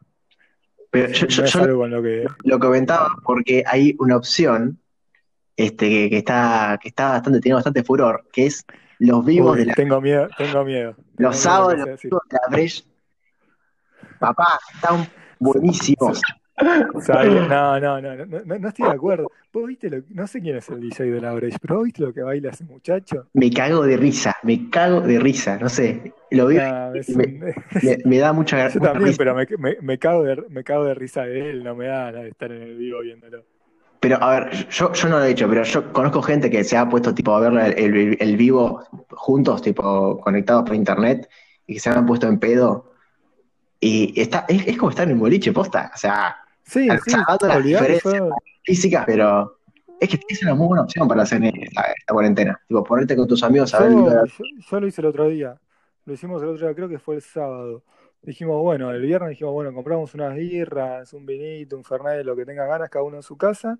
Pero 1.03 1.13
yo, 1.13 1.87
lo 1.87 2.03
que... 2.03 2.27
lo 2.45 2.59
comentaba 2.59 3.09
porque 3.25 3.63
hay 3.67 3.95
una 3.99 4.17
opción 4.17 4.79
este, 5.57 5.89
que, 5.89 6.11
que 6.11 6.19
está, 6.19 6.79
que 6.81 6.89
está 6.89 7.11
bastante, 7.11 7.41
tiene 7.41 7.55
bastante 7.55 7.83
furor, 7.83 8.25
que 8.33 8.47
es 8.47 8.65
los 8.99 9.25
vivos 9.25 9.53
Uy, 9.53 9.59
de 9.61 9.67
la, 9.67 9.75
tengo 9.75 10.01
miedo, 10.01 10.29
tengo 10.37 10.65
miedo. 10.65 10.95
Tengo 10.95 10.97
miedo 10.97 11.07
los 11.19 11.37
sábados, 11.37 11.79
los 11.79 12.03
vivos 12.03 12.23
de 12.31 12.39
la 12.43 12.57
Breche. 12.57 12.85
Papá, 14.19 14.59
están 14.75 15.07
buenísimos. 15.39 16.21
No, 16.59 17.79
no, 17.79 18.01
no, 18.01 18.17
no, 18.17 18.59
no 18.59 18.69
estoy 18.69 18.87
de 18.87 18.95
acuerdo. 18.95 19.31
¿Vos 19.53 19.67
viste 19.67 19.91
lo 19.91 20.03
no 20.11 20.27
sé 20.27 20.41
quién 20.41 20.57
es 20.57 20.69
el 20.71 20.81
DJ 20.81 21.11
de 21.11 21.21
la 21.21 21.33
Breche, 21.35 21.59
pero 21.61 21.77
¿vos 21.77 21.85
viste 21.85 22.03
lo 22.03 22.15
que 22.15 22.23
baila 22.23 22.51
ese 22.51 22.65
muchacho? 22.65 23.29
Me 23.35 23.51
cago 23.51 23.83
de 23.83 23.97
risa, 23.97 24.35
me 24.43 24.71
cago 24.71 25.03
de 25.03 25.19
risa, 25.19 25.59
no 25.59 25.69
sé, 25.69 26.15
lo 26.31 26.49
es 26.51 27.15
me- 27.15 27.25
un- 27.25 27.45
me, 27.83 27.99
me 28.05 28.19
da 28.19 28.33
mucha, 28.33 28.69
yo 28.69 28.81
mucha 28.81 28.93
también, 28.93 29.17
risa. 29.17 29.19
pero 29.19 29.35
me, 29.35 29.47
me, 29.59 29.77
me 29.81 29.99
cago 29.99 30.25
de, 30.25 30.37
me 30.49 30.65
cago 30.65 30.85
de 30.85 30.95
risa 30.95 31.25
de 31.25 31.51
él, 31.51 31.63
no 31.65 31.75
me 31.75 31.87
da 31.87 32.05
ganas 32.07 32.23
de 32.25 32.29
estar 32.31 32.53
en 32.53 32.63
el 32.63 32.77
vivo 32.77 33.01
viéndolo. 33.01 33.45
Pero 34.01 34.23
a 34.23 34.31
ver, 34.41 34.69
yo, 34.69 34.93
yo 34.93 35.09
no 35.09 35.19
lo 35.19 35.25
he 35.25 35.31
hecho, 35.31 35.49
pero 35.49 35.63
yo 35.65 35.93
conozco 35.93 36.23
gente 36.23 36.51
que 36.51 36.63
se 36.65 36.77
ha 36.77 36.89
puesto 36.89 37.15
tipo 37.15 37.35
a 37.35 37.41
ver 37.41 37.79
el, 37.79 37.97
el- 37.97 38.17
el 38.21 38.37
vivo 38.37 38.83
juntos, 39.11 39.63
tipo 39.63 40.21
conectados 40.21 40.65
por 40.65 40.75
internet, 40.75 41.29
y 41.67 41.75
que 41.75 41.81
se 41.81 41.91
han 41.91 42.07
puesto 42.07 42.27
en 42.29 42.39
pedo. 42.39 42.93
Y 43.81 44.21
está, 44.21 44.47
es, 44.49 44.67
es 44.69 44.79
como 44.79 44.91
estar 44.91 45.09
en 45.09 45.15
un 45.15 45.21
boliche, 45.21 45.53
posta. 45.53 45.91
O 45.95 45.99
sea, 45.99 46.37
Sí, 46.65 46.99
sí, 46.99 47.13
las 47.47 47.63
diferencias. 47.65 48.13
yo- 48.15 48.31
físicas, 48.65 49.05
pero 49.07 49.61
es 50.01 50.09
que 50.11 50.19
es 50.29 50.43
una 50.43 50.55
muy 50.55 50.67
buena 50.69 50.83
opción 50.85 51.09
para 51.09 51.23
hacer 51.23 51.43
esta, 51.45 51.83
esta 51.97 52.13
cuarentena. 52.15 52.61
Tipo, 52.69 52.85
ponerte 52.85 53.17
con 53.17 53.27
tus 53.29 53.43
amigos 53.43 53.73
a 53.75 53.81
ver 53.81 53.93
Yo, 53.93 54.25
yo, 54.27 54.45
yo 54.71 54.81
lo 54.81 54.87
hice 54.87 55.01
el 55.01 55.07
otro 55.07 55.29
día. 55.29 55.61
Lo 56.07 56.15
hicimos 56.15 56.41
el 56.43 56.49
otro 56.49 56.67
día, 56.67 56.75
creo 56.75 56.89
que 56.89 56.99
fue 57.01 57.17
el 57.17 57.23
sábado. 57.23 57.83
Dijimos, 58.23 58.63
bueno, 58.63 58.91
el 58.93 59.03
viernes 59.03 59.31
dijimos, 59.31 59.53
bueno, 59.53 59.75
compramos 59.75 60.15
unas 60.15 60.35
birras, 60.35 61.13
un 61.13 61.27
vinito, 61.27 61.77
un 61.77 61.85
fernet, 61.85 62.25
lo 62.25 62.37
que 62.37 62.47
tenga 62.47 62.65
ganas, 62.65 62.89
cada 62.89 63.05
uno 63.05 63.17
en 63.17 63.23
su 63.23 63.37
casa. 63.37 63.79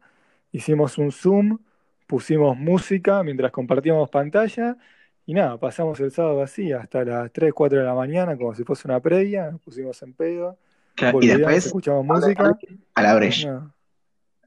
Hicimos 0.51 0.99
un 0.99 1.13
Zoom, 1.13 1.59
pusimos 2.07 2.57
música 2.57 3.23
mientras 3.23 3.53
compartíamos 3.53 4.11
pantalla. 4.11 4.77
Y 5.25 5.35
nada, 5.35 5.59
pasamos 5.59 5.99
el 6.01 6.11
sábado 6.11 6.43
así 6.43 6.73
hasta 6.73 7.05
las 7.05 7.33
3, 7.33 7.53
4 7.53 7.79
de 7.79 7.85
la 7.85 7.95
mañana, 7.95 8.37
como 8.37 8.55
si 8.55 8.65
fuese 8.65 8.89
una 8.89 9.01
previa. 9.01 9.51
Nos 9.53 9.61
pusimos 9.61 10.01
en 10.03 10.13
pedo, 10.13 10.59
Claro, 10.97 11.19
y 11.23 11.29
después 11.29 11.67
escuchamos 11.67 12.05
música. 12.05 12.59
a 12.95 13.03
la 13.03 13.15
brecha. 13.15 13.51
No. 13.53 13.75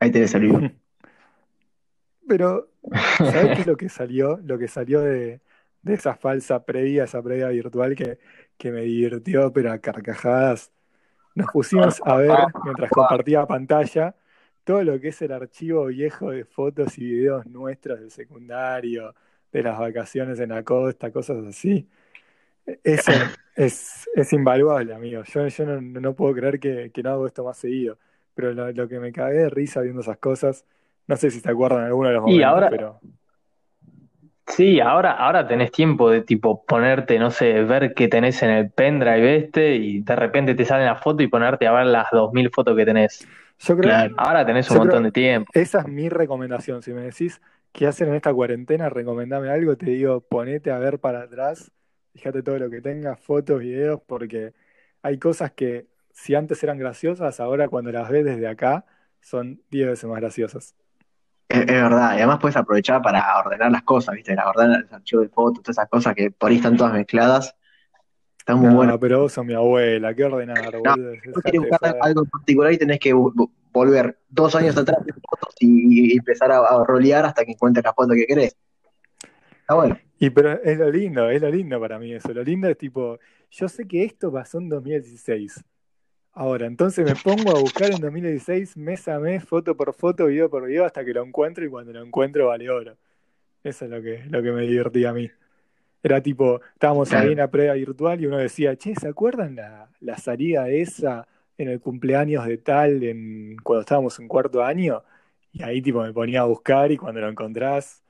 Ahí 0.02 0.12
el 0.14 0.42
vivo. 0.42 0.60
Pero, 2.28 2.70
¿sabés 3.18 3.56
qué 3.56 3.62
es 3.62 3.68
lo 3.68 3.78
que 3.78 3.90
salió? 3.90 4.38
Lo 4.44 4.58
que 4.58 4.68
salió 4.68 5.02
de, 5.02 5.42
de 5.82 5.94
esa 5.96 6.16
falsa 6.16 6.66
previa, 6.66 7.06
esa 7.06 7.22
previa 7.24 7.50
virtual 7.50 7.96
que, 7.96 8.20
que 8.58 8.72
me 8.72 8.82
divirtió, 8.82 9.52
pero 9.54 9.72
a 9.72 9.80
carcajadas. 9.80 10.72
Nos 11.36 11.50
pusimos 11.50 12.02
a 12.06 12.18
ver, 12.18 12.54
mientras 12.62 12.92
compartía 12.92 13.46
pantalla, 13.48 14.16
todo 14.64 14.84
lo 14.84 15.00
que 15.00 15.10
es 15.10 15.22
el 15.22 15.32
archivo 15.32 15.86
viejo 15.88 16.32
de 16.32 16.46
fotos 16.46 16.98
y 16.98 17.06
videos 17.06 17.46
nuestros 17.48 18.00
del 18.00 18.12
secundario, 18.12 19.16
de 19.52 19.64
las 19.64 19.80
vacaciones 19.80 20.40
en 20.40 20.50
la 20.50 20.64
costa, 20.64 21.12
cosas 21.12 21.46
así. 21.48 21.90
Eso 22.84 23.12
es, 23.56 24.10
es 24.16 24.34
invaluable, 24.34 24.94
amigo. 24.94 25.24
Yo, 25.24 25.48
yo 25.48 25.66
no, 25.66 25.82
no 25.82 26.16
puedo 26.16 26.34
creer 26.36 26.60
que, 26.60 26.92
que 26.92 27.04
no 27.04 27.12
hago 27.12 27.28
esto 27.28 27.44
más 27.44 27.58
seguido. 27.58 27.98
Pero 28.36 28.54
lo, 28.54 28.72
lo 28.72 28.88
que 28.88 29.00
me 29.00 29.12
cagué 29.12 29.40
de 29.40 29.50
risa 29.50 29.82
viendo 29.82 30.02
esas 30.02 30.18
cosas, 30.18 30.66
no 31.08 31.18
sé 31.18 31.32
si 31.32 31.40
se 31.40 31.50
acuerdan 31.50 31.84
alguno 31.86 32.10
de 32.10 32.16
los 32.16 32.24
Y 32.30 32.42
momentos, 32.42 32.48
ahora- 32.48 32.70
pero 32.70 33.02
Sí, 34.50 34.80
ahora, 34.80 35.12
ahora 35.12 35.48
tenés 35.48 35.72
tiempo 35.72 36.10
de 36.10 36.22
tipo 36.22 36.66
ponerte, 36.66 37.20
no 37.20 37.30
sé, 37.30 37.64
ver 37.64 37.94
qué 37.94 38.08
tenés 38.08 38.42
en 38.42 38.50
el 38.50 38.72
pendrive 38.72 39.38
este 39.38 39.76
y 39.76 40.02
de 40.02 40.16
repente 40.16 40.56
te 40.56 40.66
sale 40.66 40.86
la 40.86 40.96
foto 40.96 41.22
y 41.22 41.28
ponerte 41.28 41.68
a 41.68 41.72
ver 41.72 41.86
las 41.86 42.08
2000 42.12 42.50
fotos 42.50 42.76
que 42.76 42.84
tenés. 42.84 43.28
yo 43.60 43.78
creo 43.78 43.90
Claro. 43.90 44.16
Ahora 44.18 44.46
tenés 44.46 44.70
un 44.72 44.78
montón 44.78 45.04
de 45.04 45.12
tiempo. 45.12 45.52
esa 45.54 45.82
es 45.82 45.88
mi 45.88 46.10
recomendación. 46.10 46.82
Si 46.82 46.92
me 46.92 47.02
decís 47.02 47.40
qué 47.72 47.86
hacer 47.86 48.08
en 48.08 48.16
esta 48.16 48.34
cuarentena, 48.34 48.90
recomendame 48.90 49.50
algo, 49.50 49.78
te 49.78 49.86
digo, 49.92 50.22
ponete 50.22 50.72
a 50.72 50.80
ver 50.80 51.00
para 51.00 51.22
atrás, 51.22 51.72
fíjate 52.16 52.42
todo 52.42 52.58
lo 52.58 52.72
que 52.72 52.82
tengas, 52.82 53.20
fotos, 53.20 53.60
videos, 53.60 54.02
porque 54.08 54.54
hay 55.04 55.20
cosas 55.20 55.52
que 55.52 55.86
si 56.12 56.34
antes 56.34 56.62
eran 56.64 56.80
graciosas, 56.80 57.40
ahora 57.40 57.68
cuando 57.68 57.92
las 57.92 58.10
ves 58.10 58.26
desde 58.26 58.48
acá 58.48 58.86
son 59.22 59.62
10 59.70 59.88
veces 59.88 60.10
más 60.10 60.20
graciosas. 60.20 60.76
Es, 61.50 61.62
es 61.62 61.66
verdad, 61.68 62.12
y 62.14 62.18
además 62.18 62.38
puedes 62.40 62.56
aprovechar 62.58 63.02
para 63.02 63.40
ordenar 63.40 63.72
las 63.72 63.82
cosas, 63.84 64.14
¿viste? 64.16 64.36
La- 64.36 64.48
Ordenar 64.50 64.82
los 64.84 64.94
archivos 64.94 65.26
de 65.26 65.30
fotos, 65.30 65.64
todas 65.64 65.78
esas 65.78 65.90
cosas 65.90 66.14
que 66.16 66.30
por 66.32 66.52
ahí 66.52 66.58
están 66.58 66.78
todas 66.78 66.94
mezcladas. 66.94 67.56
Está 68.38 68.56
muy 68.56 68.68
No, 68.68 68.76
bueno. 68.76 69.00
pero 69.00 69.22
vos 69.22 69.34
sos 69.34 69.46
mi 69.46 69.54
abuela, 69.54 70.14
qué 70.14 70.24
ordenar, 70.26 70.74
No, 70.74 70.80
boludo, 70.96 71.12
vos 71.34 71.44
querés 71.44 71.62
buscar 71.62 71.98
algo 72.02 72.24
en 72.24 72.30
particular 72.30 72.72
y 72.74 72.78
tenés 72.78 73.00
que 73.00 73.14
vo- 73.14 73.34
vo- 73.34 73.52
volver 73.72 74.20
dos 74.30 74.56
años 74.56 74.78
atrás 74.78 75.04
de 75.06 75.14
fotos 75.14 75.56
y, 75.60 76.14
y 76.14 76.18
empezar 76.18 76.52
a, 76.52 76.60
a 76.60 76.84
rolear 76.86 77.26
hasta 77.26 77.44
que 77.46 77.52
encuentres 77.52 77.84
la 77.84 77.94
foto 77.94 78.14
que 78.14 78.26
querés. 78.26 78.56
Está 79.62 79.74
bueno. 79.74 79.98
Y 80.20 80.30
pero 80.32 80.62
es 80.64 80.78
lo 80.78 80.90
lindo, 80.92 81.30
es 81.30 81.42
lo 81.42 81.50
lindo 81.50 81.80
para 81.80 81.98
mí 82.00 82.14
eso. 82.14 82.34
Lo 82.34 82.44
lindo 82.44 82.68
es 82.68 82.78
tipo, 82.78 83.18
yo 83.52 83.68
sé 83.70 83.88
que 83.88 84.04
esto 84.04 84.32
pasó 84.32 84.58
en 84.60 84.70
2016. 84.70 85.64
Ahora, 86.34 86.68
entonces 86.68 87.06
me 87.06 87.16
pongo 87.16 87.56
a 87.56 87.60
buscar 87.60 87.92
en 87.92 88.00
2016 88.00 88.78
mes 88.78 89.08
a 89.08 89.20
mes, 89.20 89.44
foto 89.44 89.76
por 89.76 89.94
foto, 89.94 90.28
video 90.28 90.50
por 90.50 90.66
video, 90.66 90.86
hasta 90.86 91.04
que 91.04 91.14
lo 91.14 91.24
encuentro 91.24 91.66
y 91.66 91.70
cuando 91.70 91.92
lo 91.92 92.04
encuentro 92.04 92.48
vale 92.48 92.70
oro. 92.70 92.98
Eso 93.64 93.86
es 93.86 93.92
lo 93.92 94.02
que, 94.02 94.24
lo 94.30 94.42
que 94.42 94.52
me 94.52 94.62
divertía 94.64 95.10
a 95.10 95.14
mí. 95.14 95.30
Era 96.04 96.22
tipo, 96.22 96.62
estábamos 96.74 97.12
ahí 97.14 97.34
en 97.34 97.40
la 97.40 97.50
prueba 97.52 97.74
virtual 97.74 98.22
y 98.22 98.28
uno 98.28 98.38
decía, 98.38 98.76
che, 98.78 98.96
¿se 98.96 99.08
acuerdan 99.10 99.56
la, 99.56 99.90
la 100.00 100.18
salida 100.18 100.70
esa 100.70 101.28
en 101.58 101.70
el 101.70 101.82
cumpleaños 101.82 102.46
de 102.46 102.58
tal 102.58 103.04
en, 103.04 103.58
cuando 103.64 103.82
estábamos 103.82 104.20
en 104.20 104.28
cuarto 104.30 104.64
año? 104.64 105.04
Y 105.52 105.64
ahí 105.64 105.82
tipo 105.82 106.02
me 106.02 106.14
ponía 106.14 106.42
a 106.42 106.46
buscar 106.46 106.92
y 106.92 106.98
cuando 106.98 107.22
lo 107.22 107.30
encontrás, 107.30 108.02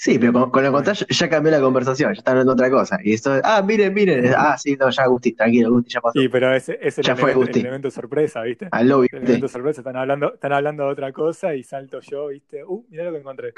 Sí, 0.00 0.18
pero 0.18 0.32
con, 0.32 0.50
con 0.50 0.64
lo 0.64 0.82
ya 0.82 1.28
cambió 1.28 1.52
la 1.52 1.60
conversación, 1.60 2.14
ya 2.14 2.20
está 2.20 2.30
hablando 2.30 2.54
de 2.54 2.62
otra 2.62 2.70
cosa. 2.70 2.98
Y 3.04 3.12
esto, 3.12 3.38
ah, 3.44 3.60
miren, 3.60 3.92
miren, 3.92 4.32
ah, 4.34 4.56
sí, 4.56 4.74
no, 4.80 4.88
ya 4.88 5.06
Gusti, 5.06 5.32
tranquilo, 5.32 5.70
Gusti, 5.70 5.92
ya 5.92 6.00
pasó. 6.00 6.18
Y 6.18 6.30
pero 6.30 6.54
ese 6.54 6.78
es 6.80 6.96
el 6.96 7.04
Ya 7.04 7.14
fue 7.14 7.32
elemento, 7.32 7.58
el 7.58 7.66
elemento 7.66 7.90
sorpresa, 7.90 8.40
¿viste? 8.40 8.68
al 8.70 8.88
lobby, 8.88 9.08
El 9.12 9.24
elemento 9.24 9.48
sorpresa, 9.48 9.82
están 9.82 9.96
hablando, 9.96 10.32
están 10.32 10.54
hablando 10.54 10.84
de 10.84 10.92
otra 10.92 11.12
cosa 11.12 11.54
y 11.54 11.62
salto 11.62 12.00
yo, 12.00 12.28
¿viste? 12.28 12.64
Uh, 12.64 12.86
mirá 12.88 13.04
lo 13.04 13.12
que 13.12 13.18
encontré. 13.18 13.52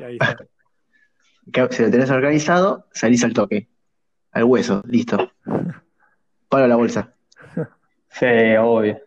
Y 0.00 0.02
ahí 0.02 0.18
está. 0.20 0.36
Que 1.52 1.68
si 1.70 1.84
lo 1.84 1.90
tenés 1.92 2.10
organizado, 2.10 2.88
salís 2.90 3.22
al 3.22 3.32
toque, 3.32 3.68
al 4.32 4.42
hueso, 4.42 4.82
listo. 4.84 5.30
Palo 6.48 6.64
a 6.64 6.68
la 6.68 6.74
bolsa. 6.74 7.14
Sí, 8.10 8.26
obvio. 8.58 9.00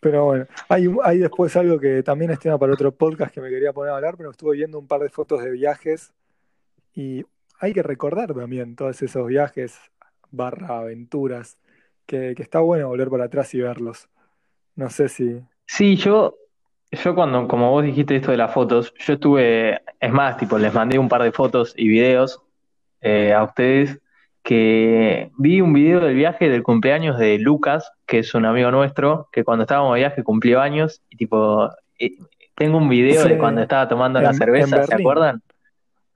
Pero 0.00 0.24
bueno, 0.24 0.46
hay, 0.68 0.88
hay 1.04 1.18
después 1.18 1.54
algo 1.56 1.78
que 1.78 2.02
también 2.02 2.30
es 2.30 2.38
tema 2.38 2.58
para 2.58 2.72
otro 2.72 2.90
podcast 2.90 3.32
que 3.34 3.40
me 3.40 3.50
quería 3.50 3.72
poner 3.72 3.92
a 3.92 3.96
hablar, 3.96 4.16
pero 4.16 4.30
estuve 4.30 4.56
viendo 4.56 4.78
un 4.78 4.86
par 4.86 5.00
de 5.00 5.10
fotos 5.10 5.44
de 5.44 5.50
viajes 5.50 6.12
y 6.94 7.24
hay 7.58 7.74
que 7.74 7.82
recordar 7.82 8.32
también 8.34 8.76
todos 8.76 9.02
esos 9.02 9.26
viajes 9.26 9.78
barra 10.30 10.78
aventuras, 10.78 11.58
que, 12.06 12.34
que 12.34 12.42
está 12.42 12.60
bueno 12.60 12.88
volver 12.88 13.10
para 13.10 13.24
atrás 13.24 13.52
y 13.54 13.60
verlos. 13.60 14.08
No 14.74 14.88
sé 14.88 15.08
si... 15.08 15.40
Sí, 15.66 15.96
yo, 15.96 16.36
yo 16.90 17.14
cuando, 17.14 17.46
como 17.46 17.70
vos 17.70 17.84
dijiste 17.84 18.16
esto 18.16 18.30
de 18.30 18.38
las 18.38 18.54
fotos, 18.54 18.94
yo 18.98 19.14
estuve, 19.14 19.80
es 20.00 20.12
más, 20.12 20.38
tipo, 20.38 20.58
les 20.58 20.72
mandé 20.72 20.98
un 20.98 21.08
par 21.08 21.22
de 21.22 21.32
fotos 21.32 21.74
y 21.76 21.88
videos 21.88 22.42
eh, 23.02 23.34
a 23.34 23.44
ustedes 23.44 24.00
que 24.42 25.30
vi 25.36 25.60
un 25.60 25.72
video 25.72 26.00
del 26.00 26.14
viaje 26.14 26.48
del 26.48 26.62
cumpleaños 26.62 27.18
de 27.18 27.38
Lucas, 27.38 27.92
que 28.06 28.20
es 28.20 28.34
un 28.34 28.46
amigo 28.46 28.70
nuestro, 28.70 29.28
que 29.32 29.44
cuando 29.44 29.64
estábamos 29.64 29.94
de 29.94 30.00
viaje 30.00 30.22
cumplió 30.22 30.60
años 30.60 31.02
y 31.10 31.16
tipo, 31.16 31.68
eh, 31.98 32.16
tengo 32.54 32.78
un 32.78 32.88
video 32.88 33.22
Sí, 33.22 33.28
de 33.30 33.38
cuando 33.38 33.62
estaba 33.62 33.88
tomando 33.88 34.20
la 34.20 34.28
en, 34.30 34.34
en 34.34 34.38
cerveza, 34.38 34.84
¿se 34.84 34.94
acuerdan? 34.94 35.42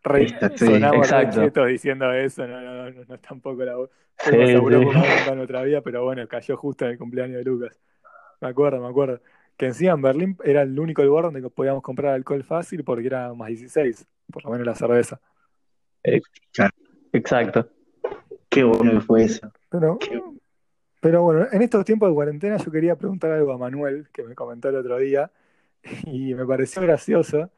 Re- 0.02 0.28
sí. 0.28 0.66
Exacto. 0.66 1.64
diciendo 1.64 2.12
eso, 2.12 2.46
no, 2.46 2.60
no, 2.60 2.90
no, 2.90 3.04
no 3.08 3.14
es 3.14 3.20
tampoco 3.20 3.62
la 3.64 3.76
voz. 3.76 3.90
Sí, 4.18 4.30
sí. 4.30 4.52
en 4.52 5.38
otra 5.40 5.62
vida, 5.62 5.80
pero 5.80 6.04
bueno, 6.04 6.26
cayó 6.28 6.56
justo 6.56 6.84
en 6.84 6.92
el 6.92 6.98
cumpleaños 6.98 7.38
de 7.38 7.44
Lucas. 7.44 7.80
Me 8.40 8.48
acuerdo, 8.48 8.80
me 8.80 8.88
acuerdo. 8.88 9.20
Que 9.56 9.66
encima 9.66 9.92
en 9.92 10.02
Berlín 10.02 10.36
era 10.44 10.62
el 10.62 10.78
único 10.78 11.02
lugar 11.02 11.24
donde 11.24 11.48
podíamos 11.48 11.82
comprar 11.82 12.14
alcohol 12.14 12.42
fácil 12.42 12.84
porque 12.84 13.06
era 13.06 13.32
más 13.34 13.48
16, 13.48 14.06
por 14.30 14.44
lo 14.44 14.50
menos 14.50 14.66
la 14.66 14.74
cerveza. 14.74 15.20
Exacto. 17.12 17.68
Qué 18.54 18.64
bueno 18.64 18.92
que 18.92 19.00
fue 19.00 19.24
eso. 19.24 19.52
Pero, 19.68 19.98
Qué- 19.98 20.22
pero 21.00 21.22
bueno, 21.22 21.46
en 21.52 21.62
estos 21.62 21.84
tiempos 21.84 22.08
de 22.08 22.14
cuarentena 22.14 22.56
yo 22.56 22.70
quería 22.70 22.96
preguntar 22.96 23.32
algo 23.32 23.52
a 23.52 23.58
Manuel, 23.58 24.08
que 24.12 24.22
me 24.22 24.34
comentó 24.34 24.68
el 24.68 24.76
otro 24.76 24.98
día, 24.98 25.30
y 26.06 26.34
me 26.34 26.46
pareció 26.46 26.82
gracioso, 26.82 27.50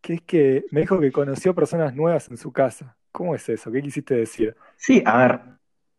que 0.00 0.14
es 0.14 0.22
que 0.22 0.64
me 0.70 0.80
dijo 0.80 0.98
que 1.00 1.12
conoció 1.12 1.54
personas 1.54 1.94
nuevas 1.94 2.28
en 2.30 2.36
su 2.36 2.52
casa. 2.52 2.96
¿Cómo 3.12 3.34
es 3.34 3.48
eso? 3.48 3.70
¿Qué 3.70 3.82
quisiste 3.82 4.14
decir? 4.14 4.56
Sí, 4.76 5.02
a 5.04 5.18
ver, 5.18 5.40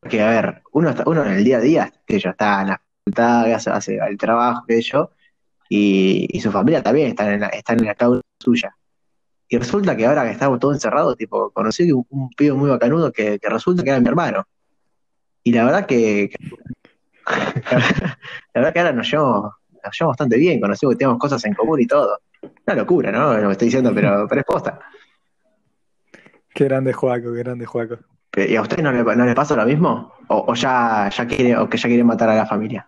que 0.09 0.21
a 0.21 0.29
ver, 0.29 0.61
uno 0.71 0.89
está, 0.89 1.03
uno 1.05 1.23
en 1.25 1.33
el 1.33 1.43
día 1.43 1.57
a 1.57 1.61
día, 1.61 1.93
que 2.05 2.19
yo 2.19 2.29
está 2.31 2.61
en 2.61 2.67
la 2.69 2.81
facultad, 3.05 3.53
hace, 3.53 3.69
hace 3.69 3.97
el 3.97 4.17
trabajo, 4.17 4.65
que 4.67 4.81
yo, 4.81 5.11
y, 5.69 6.27
y 6.31 6.39
su 6.41 6.51
familia 6.51 6.81
también 6.83 7.09
está 7.09 7.33
en 7.33 7.41
la, 7.41 7.47
está 7.47 7.73
en 7.73 7.85
la 7.85 7.95
causa 7.95 8.21
suya. 8.39 8.75
Y 9.49 9.57
resulta 9.57 9.97
que 9.97 10.05
ahora 10.05 10.23
que 10.25 10.31
estamos 10.31 10.59
todos 10.59 10.75
encerrados, 10.75 11.17
tipo, 11.17 11.49
conocí 11.51 11.91
un, 11.91 12.05
un 12.09 12.29
pibe 12.29 12.53
muy 12.53 12.69
bacanudo 12.69 13.11
que, 13.11 13.39
que 13.39 13.49
resulta 13.49 13.83
que 13.83 13.89
era 13.89 13.99
mi 13.99 14.07
hermano. 14.07 14.45
Y 15.43 15.51
la 15.53 15.65
verdad 15.65 15.85
que, 15.85 16.29
que- 16.29 16.49
la 18.53 18.61
verdad 18.61 18.73
que 18.73 18.79
ahora 18.79 18.93
nos 18.93 19.09
llevamos, 19.11 19.51
nos 19.83 19.97
llevamos 19.99 20.13
bastante 20.13 20.37
bien, 20.37 20.59
conocimos 20.61 20.93
que 20.93 20.99
tenemos 20.99 21.17
cosas 21.19 21.43
en 21.45 21.53
común 21.53 21.81
y 21.81 21.87
todo. 21.87 22.19
Una 22.67 22.75
locura, 22.75 23.11
¿no? 23.11 23.33
Lo 23.37 23.47
que 23.47 23.51
estoy 23.53 23.65
diciendo, 23.67 23.91
pero, 23.93 24.27
pero 24.29 24.41
es 24.41 24.45
posta. 24.45 24.79
Qué 26.53 26.65
grande 26.65 26.93
Joaco, 26.93 27.33
qué 27.33 27.39
grande 27.39 27.65
Joaco. 27.65 27.97
¿Y 28.35 28.55
a 28.55 28.61
ustedes 28.61 28.83
no 28.83 28.91
les, 28.91 29.03
no 29.03 29.25
les 29.25 29.35
pasa 29.35 29.55
lo 29.55 29.65
mismo? 29.65 30.13
¿O, 30.27 30.45
o 30.49 30.53
ya, 30.53 31.09
ya 31.09 31.25
quiere, 31.27 31.57
o 31.57 31.67
que 31.67 31.77
ya 31.77 31.87
quieren 31.89 32.05
matar 32.05 32.29
a 32.29 32.35
la 32.35 32.45
familia? 32.45 32.87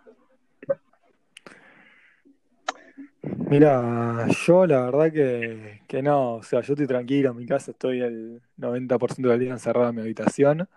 Mira, 3.51 4.27
yo 4.45 4.65
la 4.65 4.85
verdad 4.85 5.11
que, 5.11 5.81
que 5.85 6.01
no, 6.01 6.35
o 6.35 6.43
sea, 6.43 6.61
yo 6.61 6.71
estoy 6.71 6.87
tranquilo 6.87 7.31
en 7.31 7.35
mi 7.35 7.45
casa, 7.45 7.71
estoy 7.71 7.99
el 7.99 8.41
90% 8.57 9.27
del 9.27 9.39
día 9.41 9.51
encerrado 9.51 9.89
en 9.89 9.95
mi 9.95 10.01
habitación, 10.01 10.69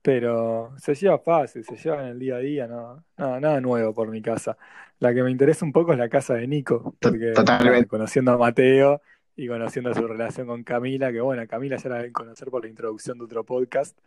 pero 0.00 0.72
se 0.78 0.94
lleva 0.94 1.18
fácil, 1.18 1.64
se 1.64 1.76
lleva 1.76 2.02
en 2.02 2.10
el 2.10 2.20
día 2.20 2.36
a 2.36 2.38
día, 2.38 2.68
no, 2.68 3.02
nada, 3.16 3.40
nada 3.40 3.60
nuevo 3.60 3.92
por 3.92 4.10
mi 4.10 4.22
casa. 4.22 4.56
La 5.00 5.12
que 5.12 5.24
me 5.24 5.30
interesa 5.32 5.64
un 5.64 5.72
poco 5.72 5.92
es 5.92 5.98
la 5.98 6.08
casa 6.08 6.34
de 6.34 6.46
Nico, 6.46 6.94
porque 7.00 7.32
Totalmente. 7.32 7.88
conociendo 7.88 8.30
a 8.30 8.38
Mateo 8.38 9.02
y 9.34 9.48
conociendo 9.48 9.92
su 9.92 10.06
relación 10.06 10.46
con 10.46 10.62
Camila, 10.62 11.10
que 11.10 11.20
bueno, 11.20 11.44
Camila 11.48 11.78
ya 11.78 11.88
la 11.88 11.96
deben 11.96 12.12
conocer 12.12 12.48
por 12.48 12.62
la 12.62 12.68
introducción 12.68 13.18
de 13.18 13.24
otro 13.24 13.42
podcast. 13.42 13.98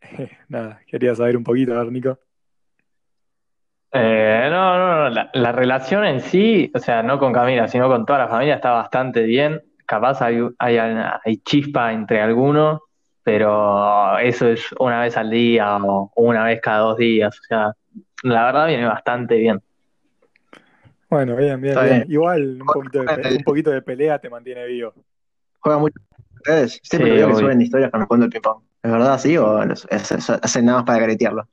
Nada, 0.48 0.80
quería 0.86 1.14
saber 1.14 1.36
un 1.36 1.44
poquito, 1.44 1.74
a 1.74 1.82
ver, 1.84 1.92
Nico. 1.92 2.18
Eh, 3.92 4.48
no, 4.50 4.78
no, 4.78 4.96
no, 4.96 5.08
la, 5.10 5.30
la 5.32 5.52
relación 5.52 6.04
en 6.04 6.20
sí, 6.20 6.70
o 6.74 6.78
sea, 6.78 7.02
no 7.02 7.18
con 7.18 7.32
Camila, 7.32 7.68
sino 7.68 7.88
con 7.88 8.04
toda 8.04 8.20
la 8.20 8.28
familia 8.28 8.56
está 8.56 8.72
bastante 8.72 9.22
bien. 9.22 9.62
Capaz 9.86 10.20
hay, 10.20 10.40
hay, 10.58 10.78
hay 10.78 11.36
chispa 11.38 11.92
entre 11.92 12.20
algunos, 12.20 12.80
pero 13.22 14.18
eso 14.18 14.48
es 14.48 14.72
una 14.78 15.00
vez 15.00 15.16
al 15.16 15.30
día 15.30 15.76
o 15.76 16.12
una 16.16 16.44
vez 16.44 16.60
cada 16.60 16.78
dos 16.78 16.96
días. 16.98 17.38
O 17.38 17.42
sea, 17.42 17.72
la 18.22 18.44
verdad 18.46 18.66
viene 18.66 18.86
bastante 18.86 19.36
bien. 19.36 19.60
Bueno, 21.08 21.36
bien, 21.36 21.60
bien, 21.60 21.74
bien. 21.74 21.86
bien. 21.86 22.04
Igual 22.08 22.58
un 22.60 22.66
poquito 22.66 23.02
de, 23.02 23.36
un 23.36 23.44
poquito 23.44 23.70
de 23.70 23.82
pelea 23.82 24.18
te 24.18 24.28
mantiene 24.28 24.66
vivo. 24.66 24.92
¿Juegan 25.60 25.80
mucho 25.80 26.00
ustedes? 26.34 26.80
Siempre 26.82 27.10
Sí, 27.12 27.16
veo 27.16 27.28
que 27.28 27.34
suben 27.36 27.62
historias 27.62 27.90
con 27.90 28.04
jugando 28.04 28.24
al 28.24 28.30
ping-pong. 28.30 28.62
¿Es 28.82 28.90
verdad 28.90 29.14
así 29.14 29.36
o 29.36 29.58
hacen 29.58 30.64
nada 30.64 30.78
más 30.78 30.86
para 30.86 31.00
caretearlo? 31.00 31.48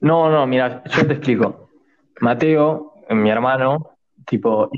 No, 0.00 0.30
no, 0.30 0.46
mira, 0.46 0.82
yo 0.84 1.06
te 1.06 1.12
explico. 1.14 1.68
Mateo, 2.20 2.94
mi 3.10 3.30
hermano, 3.30 3.96
tipo, 4.26 4.70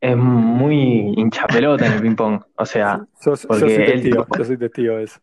es 0.00 0.16
muy 0.16 1.14
hincha 1.16 1.46
pelota 1.46 1.86
en 1.86 1.92
el 1.94 2.00
ping-pong. 2.02 2.40
O 2.56 2.66
sea, 2.66 3.00
Yo, 3.24 3.34
yo 3.34 3.48
porque 3.48 3.60
soy 3.60 3.72
él, 3.72 3.92
testigo, 3.92 4.24
tipo, 4.24 4.38
yo 4.38 4.44
soy 4.44 4.58
testigo 4.58 4.96
de 4.96 5.04
eso. 5.04 5.20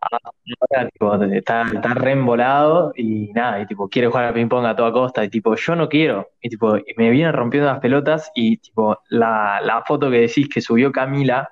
ahora, 0.00 0.88
tipo, 0.90 1.14
está, 1.24 1.62
está 1.62 1.94
re 1.94 2.12
embolado 2.12 2.92
y 2.96 3.32
nada, 3.32 3.60
y 3.60 3.66
tipo, 3.66 3.88
quiere 3.88 4.08
jugar 4.08 4.26
al 4.26 4.34
ping-pong 4.34 4.66
a 4.66 4.76
toda 4.76 4.92
costa, 4.92 5.24
y 5.24 5.28
tipo, 5.28 5.54
yo 5.56 5.74
no 5.74 5.88
quiero, 5.88 6.28
y 6.40 6.48
tipo, 6.48 6.76
y 6.76 6.94
me 6.96 7.10
vienen 7.10 7.32
rompiendo 7.32 7.68
las 7.68 7.80
pelotas, 7.80 8.30
y 8.34 8.58
tipo, 8.58 8.98
la, 9.08 9.60
la 9.62 9.82
foto 9.82 10.10
que 10.10 10.20
decís 10.20 10.48
que 10.48 10.60
subió 10.60 10.92
Camila, 10.92 11.50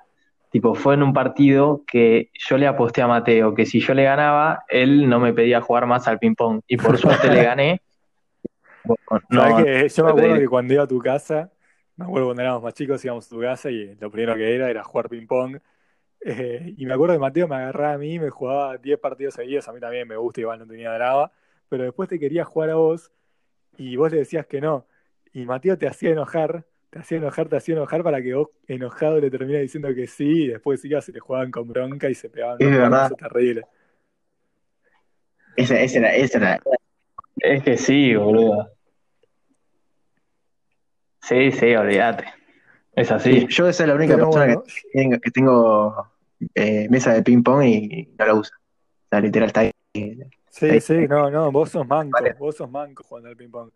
tipo, 0.57 0.73
fue 0.73 0.95
en 0.95 1.03
un 1.03 1.13
partido 1.13 1.83
que 1.85 2.31
yo 2.33 2.57
le 2.57 2.65
aposté 2.65 3.03
a 3.03 3.07
Mateo, 3.07 3.53
que 3.53 3.67
si 3.67 3.79
yo 3.79 3.93
le 3.93 4.03
ganaba, 4.03 4.63
él 4.69 5.07
no 5.07 5.19
me 5.19 5.31
pedía 5.31 5.61
jugar 5.61 5.85
más 5.85 6.07
al 6.07 6.17
ping-pong, 6.17 6.61
y 6.67 6.77
por 6.77 6.97
suerte 6.97 7.29
le 7.29 7.43
gané. 7.43 7.81
¿Sabes 8.83 9.23
No, 9.29 9.63
que 9.63 9.87
Yo 9.87 10.03
me 10.03 10.09
acuerdo 10.09 10.35
que 10.39 10.47
cuando 10.47 10.73
iba 10.73 10.81
a 10.81 10.87
tu 10.87 10.97
casa, 10.97 11.51
me 11.95 12.05
acuerdo 12.05 12.29
cuando 12.29 12.41
éramos 12.41 12.63
más 12.63 12.73
chicos, 12.73 13.05
íbamos 13.05 13.27
a 13.27 13.29
tu 13.29 13.39
casa 13.39 13.69
y 13.69 13.93
lo 13.99 14.09
primero 14.09 14.33
que 14.33 14.55
era 14.55 14.67
era 14.67 14.83
jugar 14.83 15.09
ping-pong. 15.09 15.59
Eh, 16.21 16.73
y 16.75 16.85
me 16.87 16.95
acuerdo 16.95 17.13
que 17.13 17.19
Mateo 17.19 17.47
me 17.47 17.55
agarraba 17.57 17.93
a 17.93 17.97
mí 17.99 18.15
y 18.15 18.19
me 18.19 18.31
jugaba 18.31 18.77
10 18.79 18.99
partidos 18.99 19.35
seguidos, 19.35 19.67
a 19.67 19.73
mí 19.73 19.79
también 19.79 20.07
me 20.07 20.17
gusta, 20.17 20.41
igual 20.41 20.57
no 20.57 20.65
tenía 20.65 20.91
drama, 20.91 21.31
pero 21.69 21.83
después 21.83 22.09
te 22.09 22.17
quería 22.17 22.43
jugar 22.45 22.71
a 22.71 22.75
vos 22.75 23.11
y 23.77 23.95
vos 23.95 24.11
le 24.11 24.17
decías 24.17 24.47
que 24.47 24.59
no. 24.59 24.87
Y 25.33 25.45
Mateo 25.45 25.77
te 25.77 25.87
hacía 25.87 26.09
enojar, 26.09 26.65
te 26.97 27.01
hacía 27.01 27.17
enojar, 27.19 27.47
te 27.47 27.57
hacía 27.57 27.75
enojar 27.75 28.03
para 28.03 28.21
que 28.21 28.33
vos 28.33 28.49
enojado 28.67 29.19
le 29.19 29.29
terminas 29.29 29.61
diciendo 29.61 29.93
que 29.93 30.07
sí, 30.07 30.45
y 30.45 30.47
después 30.47 30.83
ibas 30.83 31.05
se 31.05 31.11
le 31.11 31.19
jugaban 31.19 31.51
con 31.51 31.67
bronca 31.67 32.09
y 32.09 32.15
se 32.15 32.29
pegaban. 32.29 32.57
Es 32.59 32.69
verdad. 32.69 32.89
balazos 32.89 33.17
terribles. 33.17 33.65
Esa, 35.55 35.79
esa 35.79 35.99
era, 35.99 36.15
esa 36.15 36.37
era. 36.39 36.61
Es 37.37 37.63
que 37.63 37.77
sí, 37.77 38.15
boludo. 38.15 38.71
Sí, 41.21 41.51
sí, 41.51 41.75
olvídate. 41.75 42.25
Es 42.95 43.11
así. 43.11 43.45
Yo 43.47 43.67
esa 43.67 43.83
es 43.83 43.89
la 43.89 43.95
única 43.95 44.15
Pero 44.15 44.25
persona 44.25 44.45
bueno, 44.45 44.63
que 44.63 44.99
tengo, 44.99 45.19
que 45.19 45.31
tengo 45.31 46.07
eh, 46.55 46.87
mesa 46.89 47.13
de 47.13 47.21
ping 47.21 47.43
pong 47.43 47.63
y 47.63 48.09
no 48.17 48.25
la 48.25 48.33
usa. 48.33 48.57
O 48.57 49.07
sea, 49.09 49.19
literal 49.19 49.47
está 49.47 49.59
ahí. 49.61 49.71
sí, 50.49 50.81
sí, 50.81 51.07
no, 51.07 51.29
no, 51.29 51.51
vos 51.51 51.69
sos 51.69 51.87
manco, 51.87 52.17
Vale. 52.19 52.33
vos 52.39 52.55
sos 52.55 52.69
manco 52.69 53.03
jugando 53.03 53.29
al 53.29 53.37
ping-pong. 53.37 53.69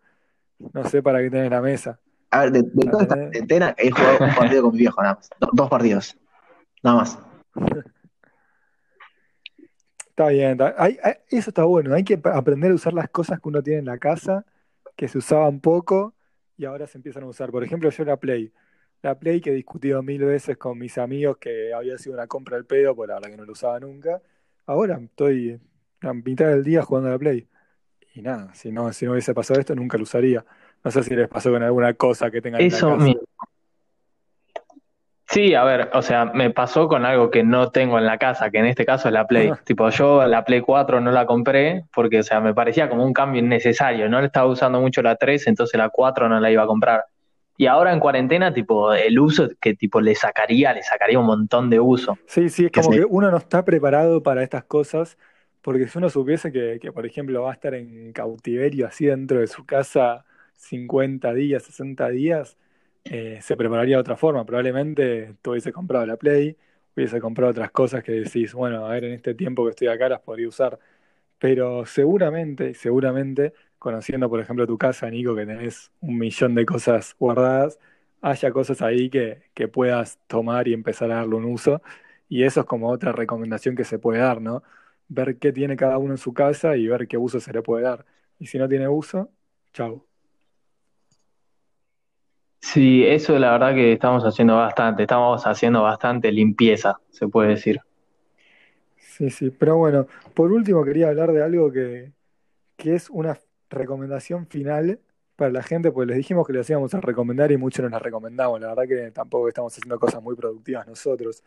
No 0.72 0.84
sé 0.88 1.02
para 1.02 1.20
qué 1.20 1.30
tenés 1.30 1.50
la 1.50 1.60
mesa. 1.60 2.00
A 2.32 2.40
ver, 2.40 2.52
de, 2.52 2.62
de 2.62 2.90
toda 2.90 3.02
esta 3.02 3.14
tenés. 3.14 3.30
cuarentena 3.30 3.74
he 3.78 3.90
jugado 3.90 4.18
un 4.24 4.34
partido 4.34 4.62
con 4.62 4.72
mi 4.72 4.78
viejo 4.78 5.02
nada 5.02 5.14
más. 5.14 5.30
Do- 5.38 5.50
dos 5.52 5.70
partidos. 5.70 6.16
Nada 6.82 6.96
más. 6.96 7.18
Está 10.08 10.28
bien, 10.28 10.52
está- 10.52 10.74
hay- 10.78 10.98
hay- 11.02 11.14
eso 11.30 11.50
está 11.50 11.64
bueno. 11.64 11.94
Hay 11.94 12.04
que 12.04 12.20
aprender 12.24 12.70
a 12.70 12.74
usar 12.74 12.92
las 12.92 13.08
cosas 13.08 13.40
que 13.40 13.48
uno 13.48 13.62
tiene 13.62 13.78
en 13.80 13.86
la 13.86 13.98
casa, 13.98 14.44
que 14.96 15.08
se 15.08 15.18
usaban 15.18 15.60
poco 15.60 16.14
y 16.56 16.64
ahora 16.64 16.86
se 16.86 16.98
empiezan 16.98 17.22
a 17.22 17.26
usar. 17.26 17.50
Por 17.50 17.64
ejemplo, 17.64 17.88
yo 17.90 18.04
la 18.04 18.16
Play. 18.16 18.52
La 19.02 19.18
Play 19.18 19.40
que 19.40 19.50
he 19.50 19.54
discutido 19.54 20.02
mil 20.02 20.22
veces 20.24 20.56
con 20.58 20.78
mis 20.78 20.96
amigos 20.98 21.38
que 21.38 21.72
había 21.74 21.98
sido 21.98 22.14
una 22.14 22.26
compra 22.26 22.56
al 22.56 22.66
pedo, 22.66 22.94
por 22.94 23.08
la 23.08 23.14
verdad 23.14 23.30
que 23.30 23.36
no 23.36 23.44
la 23.44 23.52
usaba 23.52 23.80
nunca. 23.80 24.20
Ahora 24.66 24.98
estoy 25.02 25.60
a 26.02 26.12
mitad 26.12 26.46
del 26.46 26.62
día 26.62 26.82
jugando 26.82 27.08
a 27.08 27.12
la 27.12 27.18
Play. 27.18 27.48
Y 28.14 28.22
nada, 28.22 28.54
si 28.54 28.70
no, 28.70 28.92
si 28.92 29.06
no 29.06 29.12
hubiese 29.12 29.34
pasado 29.34 29.58
esto, 29.58 29.74
nunca 29.74 29.96
lo 29.96 30.02
usaría. 30.04 30.44
No 30.84 30.90
sé 30.90 31.02
si 31.02 31.14
les 31.14 31.28
pasó 31.28 31.50
con 31.50 31.62
alguna 31.62 31.94
cosa 31.94 32.30
que 32.30 32.40
tengan 32.42 32.60
en 32.60 32.68
la 32.70 32.76
Eso 32.76 32.88
casa. 32.90 33.04
mi- 33.04 33.16
Sí, 35.28 35.54
a 35.54 35.64
ver, 35.64 35.88
o 35.94 36.02
sea, 36.02 36.26
me 36.26 36.50
pasó 36.50 36.88
con 36.88 37.06
algo 37.06 37.30
que 37.30 37.42
no 37.42 37.70
tengo 37.70 37.96
en 37.98 38.04
la 38.04 38.18
casa, 38.18 38.50
que 38.50 38.58
en 38.58 38.66
este 38.66 38.84
caso 38.84 39.08
es 39.08 39.14
la 39.14 39.26
Play. 39.26 39.50
Tipo, 39.64 39.88
yo 39.88 40.26
la 40.26 40.44
Play 40.44 40.60
4 40.60 41.00
no 41.00 41.10
la 41.10 41.24
compré 41.24 41.84
porque, 41.94 42.18
o 42.18 42.22
sea, 42.22 42.40
me 42.40 42.52
parecía 42.52 42.90
como 42.90 43.02
un 43.06 43.14
cambio 43.14 43.40
innecesario. 43.40 44.10
No 44.10 44.20
le 44.20 44.26
estaba 44.26 44.46
usando 44.46 44.78
mucho 44.78 45.00
la 45.00 45.16
3, 45.16 45.46
entonces 45.46 45.78
la 45.78 45.88
4 45.88 46.28
no 46.28 46.38
la 46.38 46.50
iba 46.50 46.64
a 46.64 46.66
comprar. 46.66 47.04
Y 47.56 47.64
ahora 47.66 47.94
en 47.94 48.00
cuarentena, 48.00 48.52
tipo, 48.52 48.92
el 48.92 49.18
uso 49.18 49.48
que 49.58 49.72
tipo 49.74 50.02
le 50.02 50.14
sacaría, 50.14 50.74
le 50.74 50.82
sacaría 50.82 51.18
un 51.18 51.26
montón 51.26 51.70
de 51.70 51.80
uso. 51.80 52.18
Sí, 52.26 52.50
sí, 52.50 52.66
es 52.66 52.72
Que 52.72 52.82
como 52.82 52.92
sí. 52.92 52.98
que 52.98 53.06
uno 53.08 53.30
no 53.30 53.38
está 53.38 53.64
preparado 53.64 54.22
para 54.22 54.42
estas 54.42 54.64
cosas, 54.64 55.16
porque 55.62 55.88
si 55.88 55.96
uno 55.96 56.10
supiese 56.10 56.52
que, 56.52 56.78
que, 56.78 56.92
por 56.92 57.06
ejemplo, 57.06 57.42
va 57.44 57.52
a 57.52 57.54
estar 57.54 57.72
en 57.72 58.12
cautiverio 58.12 58.86
así 58.86 59.06
dentro 59.06 59.40
de 59.40 59.46
su 59.46 59.64
casa 59.64 60.26
50 60.56 61.32
días, 61.34 61.62
60 61.64 62.08
días, 62.08 62.56
eh, 63.04 63.38
se 63.42 63.56
prepararía 63.56 63.96
de 63.96 64.00
otra 64.00 64.16
forma. 64.16 64.44
Probablemente 64.46 65.36
tú 65.42 65.52
hubiese 65.52 65.72
comprado 65.72 66.06
la 66.06 66.16
Play, 66.16 66.56
hubiese 66.96 67.20
comprado 67.20 67.50
otras 67.52 67.70
cosas 67.70 68.02
que 68.04 68.12
decís, 68.12 68.54
bueno, 68.54 68.86
a 68.86 68.90
ver, 68.90 69.04
en 69.04 69.12
este 69.14 69.34
tiempo 69.34 69.64
que 69.64 69.70
estoy 69.70 69.88
acá 69.88 70.08
las 70.08 70.20
podría 70.20 70.48
usar. 70.48 70.78
Pero 71.38 71.84
seguramente, 71.86 72.74
seguramente, 72.74 73.52
conociendo, 73.78 74.28
por 74.30 74.40
ejemplo, 74.40 74.66
tu 74.66 74.78
casa, 74.78 75.10
Nico, 75.10 75.34
que 75.34 75.46
tenés 75.46 75.90
un 76.00 76.16
millón 76.18 76.54
de 76.54 76.64
cosas 76.66 77.16
guardadas, 77.18 77.78
haya 78.20 78.52
cosas 78.52 78.80
ahí 78.82 79.10
que, 79.10 79.42
que 79.54 79.66
puedas 79.68 80.18
tomar 80.28 80.68
y 80.68 80.72
empezar 80.74 81.10
a 81.10 81.16
darle 81.16 81.34
un 81.36 81.44
uso. 81.46 81.82
Y 82.28 82.44
eso 82.44 82.60
es 82.60 82.66
como 82.66 82.90
otra 82.90 83.12
recomendación 83.12 83.74
que 83.76 83.84
se 83.84 83.98
puede 83.98 84.20
dar, 84.20 84.40
¿no? 84.40 84.62
Ver 85.08 85.38
qué 85.38 85.52
tiene 85.52 85.76
cada 85.76 85.98
uno 85.98 86.14
en 86.14 86.18
su 86.18 86.32
casa 86.32 86.76
y 86.76 86.86
ver 86.86 87.08
qué 87.08 87.18
uso 87.18 87.40
se 87.40 87.52
le 87.52 87.62
puede 87.62 87.84
dar. 87.84 88.06
Y 88.38 88.46
si 88.46 88.58
no 88.58 88.68
tiene 88.68 88.88
uso, 88.88 89.30
chau. 89.72 90.06
Sí, 92.62 93.04
eso 93.04 93.38
la 93.38 93.52
verdad 93.52 93.74
que 93.74 93.92
estamos 93.92 94.24
haciendo 94.24 94.56
bastante, 94.56 95.02
estamos 95.02 95.46
haciendo 95.46 95.82
bastante 95.82 96.32
limpieza, 96.32 96.98
se 97.10 97.28
puede 97.28 97.50
decir. 97.50 97.78
Sí, 98.96 99.30
sí. 99.30 99.50
Pero 99.50 99.76
bueno, 99.76 100.06
por 100.34 100.52
último 100.52 100.84
quería 100.84 101.08
hablar 101.08 101.32
de 101.32 101.42
algo 101.42 101.70
que, 101.72 102.12
que 102.76 102.94
es 102.94 103.10
una 103.10 103.38
recomendación 103.70 104.46
final 104.48 105.00
para 105.36 105.52
la 105.52 105.62
gente, 105.62 105.92
pues 105.92 106.08
les 106.08 106.18
dijimos 106.18 106.46
que 106.46 106.54
les 106.54 106.70
íbamos 106.70 106.94
a 106.94 107.00
recomendar 107.00 107.52
y 107.52 107.58
muchos 107.58 107.82
nos 107.84 107.92
la 107.92 108.00
recomendamos. 108.00 108.60
La 108.60 108.68
verdad 108.74 108.88
que 108.88 109.12
tampoco 109.12 109.48
estamos 109.48 109.74
haciendo 109.74 109.98
cosas 110.00 110.22
muy 110.22 110.36
productivas 110.36 110.86
nosotros. 110.86 111.44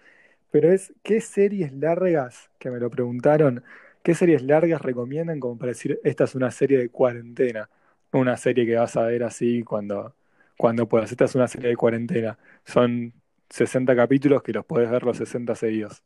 Pero 0.52 0.72
es, 0.74 0.94
¿qué 1.04 1.22
series 1.22 1.74
largas, 1.74 2.52
que 2.60 2.72
me 2.72 2.80
lo 2.80 2.90
preguntaron, 2.92 3.64
qué 4.04 4.16
series 4.16 4.44
largas 4.44 4.82
recomiendan 4.82 5.40
como 5.40 5.58
para 5.58 5.72
decir, 5.72 6.00
esta 6.04 6.26
es 6.26 6.36
una 6.36 6.52
serie 6.52 6.80
de 6.80 6.90
cuarentena? 6.90 7.70
Una 8.14 8.38
serie 8.38 8.66
que 8.66 8.76
vas 8.78 8.98
a 8.98 9.04
ver 9.04 9.24
así 9.24 9.64
cuando, 9.64 10.16
cuando 10.58 10.88
puedas. 10.88 11.12
Esta 11.12 11.26
es 11.26 11.36
una 11.36 11.48
serie 11.48 11.70
de 11.70 11.76
cuarentena. 11.76 12.38
Son 12.64 13.14
60 13.50 13.96
capítulos 13.96 14.42
que 14.44 14.54
los 14.54 14.66
podés 14.66 14.90
ver 14.90 15.04
los 15.04 15.18
60 15.18 15.56
seguidos. 15.56 16.04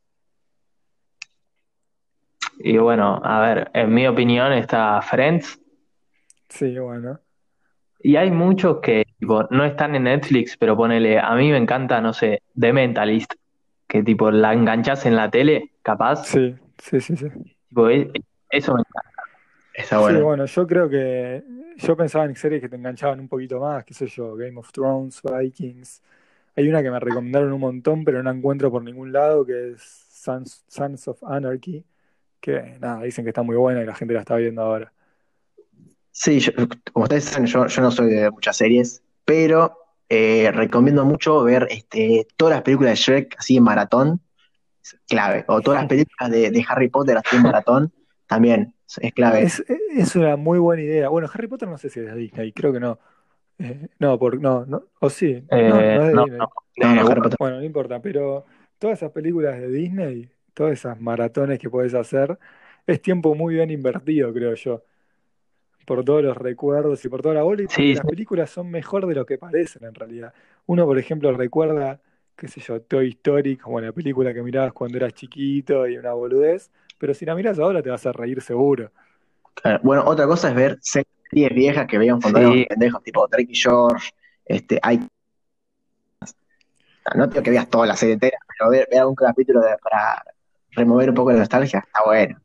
Y 2.58 2.76
bueno, 2.78 3.20
a 3.24 3.40
ver, 3.40 3.70
en 3.74 3.92
mi 3.94 4.06
opinión 4.06 4.52
está 4.52 5.00
Friends, 5.02 5.58
Sí, 6.48 6.76
bueno. 6.78 7.20
y 8.00 8.16
hay 8.16 8.30
muchos 8.30 8.80
que 8.80 9.04
tipo, 9.18 9.44
no 9.50 9.64
están 9.64 9.94
en 9.94 10.02
Netflix, 10.04 10.56
pero 10.56 10.76
ponele, 10.76 11.18
a 11.18 11.34
mí 11.36 11.50
me 11.50 11.56
encanta, 11.56 12.00
no 12.00 12.12
sé, 12.12 12.42
The 12.58 12.72
Mentalist, 12.72 13.32
que 13.86 14.02
tipo 14.02 14.30
la 14.30 14.52
enganchás 14.52 15.06
en 15.06 15.16
la 15.16 15.30
tele, 15.30 15.72
capaz, 15.82 16.26
Sí, 16.26 16.54
sí, 16.78 17.00
sí, 17.00 17.16
sí. 17.16 17.26
tipo, 17.68 17.88
e- 17.88 18.10
eso 18.50 18.74
me 18.74 18.80
encanta. 18.80 19.19
Está 19.80 19.96
Sí, 20.06 20.14
bueno. 20.20 20.46
yo 20.46 20.66
creo 20.66 20.88
que 20.88 21.42
yo 21.76 21.96
pensaba 21.96 22.24
en 22.24 22.36
series 22.36 22.60
que 22.60 22.68
te 22.68 22.76
enganchaban 22.76 23.20
un 23.20 23.28
poquito 23.28 23.60
más, 23.60 23.84
qué 23.84 23.94
sé 23.94 24.06
yo, 24.06 24.34
Game 24.36 24.58
of 24.58 24.70
Thrones, 24.72 25.20
Vikings. 25.22 26.02
Hay 26.56 26.68
una 26.68 26.82
que 26.82 26.90
me 26.90 27.00
recomendaron 27.00 27.52
un 27.52 27.60
montón, 27.60 28.04
pero 28.04 28.22
no 28.22 28.30
encuentro 28.30 28.70
por 28.70 28.82
ningún 28.82 29.12
lado, 29.12 29.46
que 29.46 29.72
es 29.72 29.82
Sons, 29.82 30.64
Sons 30.68 31.08
of 31.08 31.22
Anarchy, 31.24 31.84
que 32.40 32.76
nada, 32.80 33.02
dicen 33.02 33.24
que 33.24 33.30
está 33.30 33.42
muy 33.42 33.56
buena 33.56 33.82
y 33.82 33.86
la 33.86 33.94
gente 33.94 34.14
la 34.14 34.20
está 34.20 34.36
viendo 34.36 34.62
ahora. 34.62 34.92
Sí, 36.10 36.40
yo- 36.40 36.52
como 36.92 37.04
ustedes 37.04 37.24
saben, 37.24 37.46
yo, 37.46 37.66
yo 37.66 37.82
no 37.82 37.90
soy 37.90 38.10
de 38.10 38.30
muchas 38.30 38.56
series, 38.56 39.02
pero 39.24 39.76
eh, 40.08 40.50
recomiendo 40.52 41.04
mucho 41.04 41.42
ver 41.44 41.66
este, 41.70 42.26
todas 42.36 42.54
las 42.56 42.62
películas 42.62 42.92
de 42.92 42.96
Shrek 42.96 43.36
así 43.38 43.56
en 43.56 43.62
maratón, 43.62 44.20
clave. 45.08 45.44
O 45.48 45.60
todas 45.60 45.80
las 45.82 45.88
películas 45.88 46.30
de, 46.30 46.50
de 46.50 46.66
Harry 46.68 46.88
Potter 46.88 47.16
así 47.16 47.36
en 47.36 47.42
maratón, 47.42 47.92
también 48.26 48.74
es 48.98 49.12
clave. 49.12 49.48
Es, 49.48 49.64
es 49.94 50.16
una 50.16 50.36
muy 50.36 50.58
buena 50.58 50.82
idea. 50.82 51.08
Bueno, 51.08 51.28
Harry 51.32 51.46
Potter 51.48 51.68
no 51.68 51.78
sé 51.78 51.90
si 51.90 52.00
es 52.00 52.06
de 52.06 52.14
Disney, 52.16 52.52
creo 52.52 52.72
que 52.72 52.80
no. 52.80 52.98
Eh, 53.58 53.88
no, 53.98 54.18
por, 54.18 54.40
no, 54.40 54.66
no, 54.66 54.84
o 55.00 55.10
sí, 55.10 55.44
no, 55.52 55.84
Eh, 55.84 55.88
no 55.88 56.02
es 56.04 56.08
de 56.10 56.16
no, 56.16 56.24
Disney. 56.24 56.40
no, 56.40 56.52
No, 56.76 56.94
no, 56.94 57.00
eh, 57.02 57.04
Harry 57.10 57.20
Potter. 57.20 57.38
Bueno, 57.38 57.58
no 57.58 57.64
importa, 57.64 58.00
pero 58.02 58.46
todas 58.78 58.98
esas 58.98 59.12
películas 59.12 59.60
de 59.60 59.68
Disney, 59.68 60.30
todas 60.54 60.72
esas 60.74 61.00
maratones 61.00 61.58
que 61.58 61.70
puedes 61.70 61.94
hacer, 61.94 62.38
es 62.86 63.02
tiempo 63.02 63.34
muy 63.34 63.54
bien 63.54 63.70
invertido, 63.70 64.32
creo 64.32 64.54
yo. 64.54 64.84
Por 65.86 66.04
todos 66.04 66.22
los 66.22 66.36
recuerdos 66.36 67.04
y 67.04 67.08
por 67.08 67.22
toda 67.22 67.34
la 67.34 67.42
bola, 67.42 67.62
y 67.62 67.68
porque 67.68 67.92
Sí, 67.92 67.96
las 67.96 68.04
sí. 68.04 68.06
películas 68.06 68.50
son 68.50 68.70
mejor 68.70 69.06
de 69.06 69.14
lo 69.14 69.26
que 69.26 69.38
parecen 69.38 69.84
en 69.84 69.94
realidad. 69.94 70.32
Uno, 70.66 70.86
por 70.86 70.98
ejemplo, 70.98 71.32
recuerda, 71.32 72.00
qué 72.36 72.46
sé 72.48 72.60
yo, 72.60 72.80
Toy 72.82 73.08
Story 73.10 73.56
como 73.56 73.80
la 73.80 73.92
película 73.92 74.32
que 74.32 74.42
mirabas 74.42 74.72
cuando 74.72 74.98
eras 74.98 75.14
chiquito 75.14 75.88
y 75.88 75.98
una 75.98 76.12
boludez, 76.12 76.70
pero 77.00 77.14
si 77.14 77.24
la 77.24 77.34
miras 77.34 77.58
ahora 77.58 77.82
te 77.82 77.88
vas 77.88 78.04
a 78.06 78.12
reír 78.12 78.42
seguro. 78.42 78.90
Claro. 79.54 79.80
Bueno, 79.82 80.04
otra 80.06 80.26
cosa 80.26 80.50
es 80.50 80.54
ver 80.54 80.78
series 80.82 81.54
viejas 81.54 81.86
que 81.86 81.96
veíamos 81.96 82.22
cuando 82.22 82.52
Sí. 82.52 82.66
pendejos, 82.68 83.02
tipo 83.02 83.26
Drake 83.26 83.50
y 83.50 83.54
George, 83.56 84.10
este, 84.44 84.78
hay... 84.82 85.00
No 87.14 87.26
digo 87.26 87.42
que 87.42 87.50
veas 87.50 87.68
toda 87.68 87.86
la 87.86 87.96
serie 87.96 88.14
entera, 88.14 88.36
pero 88.46 88.70
ver, 88.70 88.86
ver 88.90 89.00
algún 89.00 89.14
capítulo 89.14 89.60
de- 89.62 89.76
para 89.82 90.22
remover 90.72 91.08
un 91.08 91.14
poco 91.14 91.32
la 91.32 91.38
nostalgia, 91.38 91.78
está 91.80 92.04
bueno. 92.04 92.38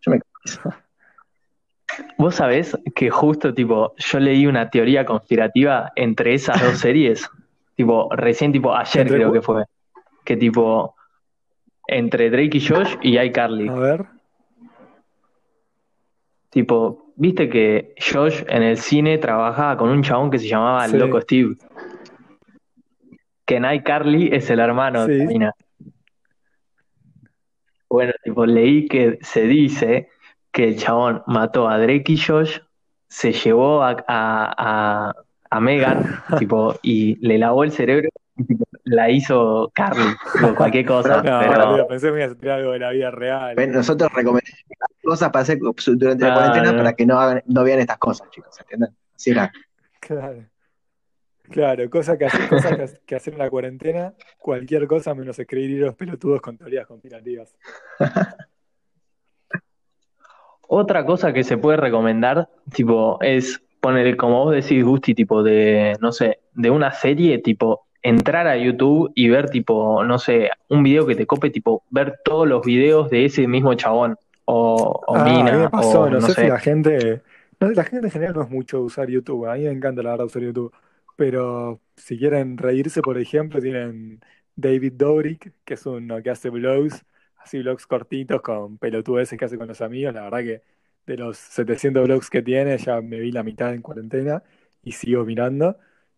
Yo 0.00 0.12
me... 0.12 0.20
Vos 2.18 2.36
sabés 2.36 2.76
que 2.94 3.10
justo 3.10 3.52
tipo, 3.52 3.94
yo 3.96 4.20
leí 4.20 4.46
una 4.46 4.70
teoría 4.70 5.04
conspirativa 5.04 5.92
entre 5.96 6.34
esas 6.34 6.60
dos 6.62 6.78
series, 6.78 7.28
tipo, 7.76 8.08
recién 8.14 8.52
tipo 8.52 8.74
ayer 8.74 9.02
¿Entre 9.02 9.16
creo 9.16 9.32
que 9.32 9.42
fue, 9.42 9.64
que 10.24 10.36
tipo, 10.36 10.95
entre 11.88 12.30
Drake 12.30 12.58
y 12.58 12.60
Josh 12.66 12.96
y 13.02 13.18
iCarly. 13.18 13.68
A 13.68 13.74
ver, 13.74 14.04
Tipo, 16.50 17.12
viste 17.16 17.48
que 17.48 17.94
Josh 17.98 18.42
en 18.48 18.62
el 18.62 18.78
cine 18.78 19.18
trabajaba 19.18 19.76
con 19.76 19.90
un 19.90 20.02
chabón 20.02 20.30
que 20.30 20.38
se 20.38 20.48
llamaba 20.48 20.84
el 20.86 20.92
Sí. 20.92 20.96
Loco 20.96 21.20
Steve. 21.20 21.56
Que 23.44 23.56
en 23.56 23.64
iCarly 23.70 24.30
es 24.32 24.48
el 24.50 24.60
hermano 24.60 25.06
de 25.06 25.14
Sí. 25.14 25.20
la 25.24 25.26
mina. 25.26 25.52
Bueno, 27.88 28.12
tipo, 28.24 28.46
leí 28.46 28.88
que 28.88 29.18
se 29.20 29.42
dice 29.42 30.08
que 30.50 30.64
el 30.68 30.76
chabón 30.78 31.22
mató 31.26 31.68
a 31.68 31.78
Drake 31.78 32.12
y 32.12 32.16
Josh, 32.18 32.58
se 33.08 33.32
llevó 33.32 33.82
a, 33.82 33.90
a, 34.08 34.54
a, 35.08 35.12
a 35.50 35.60
Megan, 35.60 36.02
tipo, 36.38 36.74
y 36.82 37.16
le 37.26 37.38
lavó 37.38 37.64
el 37.64 37.70
cerebro 37.70 38.08
y 38.36 38.44
tipo, 38.44 38.64
la 38.86 39.10
hizo 39.10 39.70
Carly, 39.74 40.14
o 40.42 40.54
cualquier 40.54 40.86
cosa, 40.86 41.22
no, 41.22 41.40
pero 41.40 41.86
pensé 41.88 42.06
que 42.06 42.12
me 42.12 42.18
ibas 42.20 42.32
a 42.32 42.38
tirar 42.38 42.58
algo 42.60 42.72
de 42.72 42.78
la 42.78 42.90
vida 42.90 43.10
real. 43.10 43.56
Nosotros 43.72 44.10
recomendamos 44.12 44.64
cosas 45.02 45.30
para 45.30 45.42
hacer 45.42 45.58
durante 45.58 46.24
la 46.24 46.30
Ah, 46.30 46.34
cuarentena 46.34 46.72
no. 46.72 46.78
para 46.78 46.92
que 46.94 47.04
no 47.06 47.18
hagan, 47.20 47.42
no 47.46 47.64
vean 47.64 47.80
estas 47.80 47.98
cosas, 47.98 48.30
chicos, 48.30 48.58
¿entienden? 48.60 48.90
Así 49.14 49.30
era. 49.30 49.52
Claro. 50.00 50.44
Claro, 51.50 51.90
cosa 51.90 52.16
que 52.16 52.26
hacer, 52.26 52.48
cosas 52.48 52.76
que, 52.76 53.00
que 53.06 53.14
hacer 53.16 53.32
en 53.34 53.38
la 53.40 53.50
cuarentena, 53.50 54.14
cualquier 54.38 54.86
cosa 54.86 55.14
menos 55.14 55.36
escribir 55.38 55.80
los 55.80 55.94
pelotudos 55.96 56.40
con 56.40 56.56
teorías 56.56 56.86
conspirativas. 56.86 57.56
Otra 60.68 61.04
cosa 61.06 61.32
que 61.32 61.44
se 61.44 61.58
puede 61.58 61.76
recomendar, 61.76 62.48
tipo, 62.72 63.18
es 63.20 63.62
poner, 63.80 64.16
como 64.16 64.44
vos 64.44 64.54
decís, 64.54 64.84
Gusti, 64.84 65.14
tipo 65.14 65.42
de, 65.42 65.96
no 66.00 66.10
sé, 66.12 66.40
de 66.54 66.70
una 66.70 66.90
serie, 66.92 67.38
tipo, 67.38 67.85
entrar 68.08 68.46
a 68.46 68.56
YouTube 68.56 69.10
y 69.16 69.28
ver, 69.28 69.50
tipo, 69.50 70.04
no 70.04 70.18
sé, 70.18 70.50
un 70.68 70.84
video 70.84 71.06
que 71.06 71.16
te 71.16 71.26
cope, 71.26 71.50
tipo, 71.50 71.82
ver 71.90 72.20
todos 72.24 72.46
los 72.46 72.64
videos 72.64 73.10
de 73.10 73.24
ese 73.24 73.48
mismo 73.48 73.74
chabón, 73.74 74.16
o, 74.44 75.02
o 75.06 75.16
Ah, 75.16 75.22
a 75.22 75.24
mí 75.24 75.32
mina, 75.32 75.58
me 75.58 75.68
pasó, 75.70 76.02
o 76.02 76.10
no 76.10 76.20
no 76.20 76.20
sé 76.20 76.34
si 76.34 76.46
la 76.46 76.60
gente, 76.60 77.22
no, 77.58 77.70
la 77.70 77.82
gente 77.82 78.06
en 78.06 78.12
general 78.12 78.34
no 78.36 78.42
es 78.42 78.50
mucho 78.50 78.80
usar 78.80 79.08
YouTube, 79.08 79.46
a 79.46 79.54
mí 79.56 79.64
me 79.64 79.72
encanta 79.72 80.02
la 80.04 80.10
verdad 80.10 80.26
usar 80.26 80.42
YouTube, 80.42 80.72
pero 81.16 81.80
si 81.96 82.16
quieren 82.16 82.58
reírse, 82.58 83.02
por 83.02 83.18
ejemplo, 83.18 83.60
tienen 83.60 84.20
David 84.54 84.92
Dobrik, 84.94 85.52
que 85.64 85.74
es 85.74 85.84
uno 85.86 86.22
que 86.22 86.30
hace 86.30 86.48
vlogs, 86.50 87.04
así 87.38 87.58
vlogs 87.58 87.86
cortitos 87.88 88.40
con 88.40 88.78
pelotudeces 88.78 89.36
que 89.36 89.44
hace 89.46 89.58
con 89.58 89.66
los 89.66 89.80
amigos, 89.80 90.14
la 90.14 90.22
verdad 90.22 90.40
que 90.40 90.62
de 91.06 91.16
los 91.16 91.38
700 91.38 92.04
vlogs 92.06 92.30
que 92.30 92.42
tiene 92.42 92.78
ya 92.78 93.00
me 93.00 93.18
vi 93.18 93.32
la 93.32 93.42
mitad 93.42 93.74
en 93.74 93.82
cuarentena 93.82 94.44
y 94.82 94.92
sigo 94.92 95.24
mirando, 95.24 95.76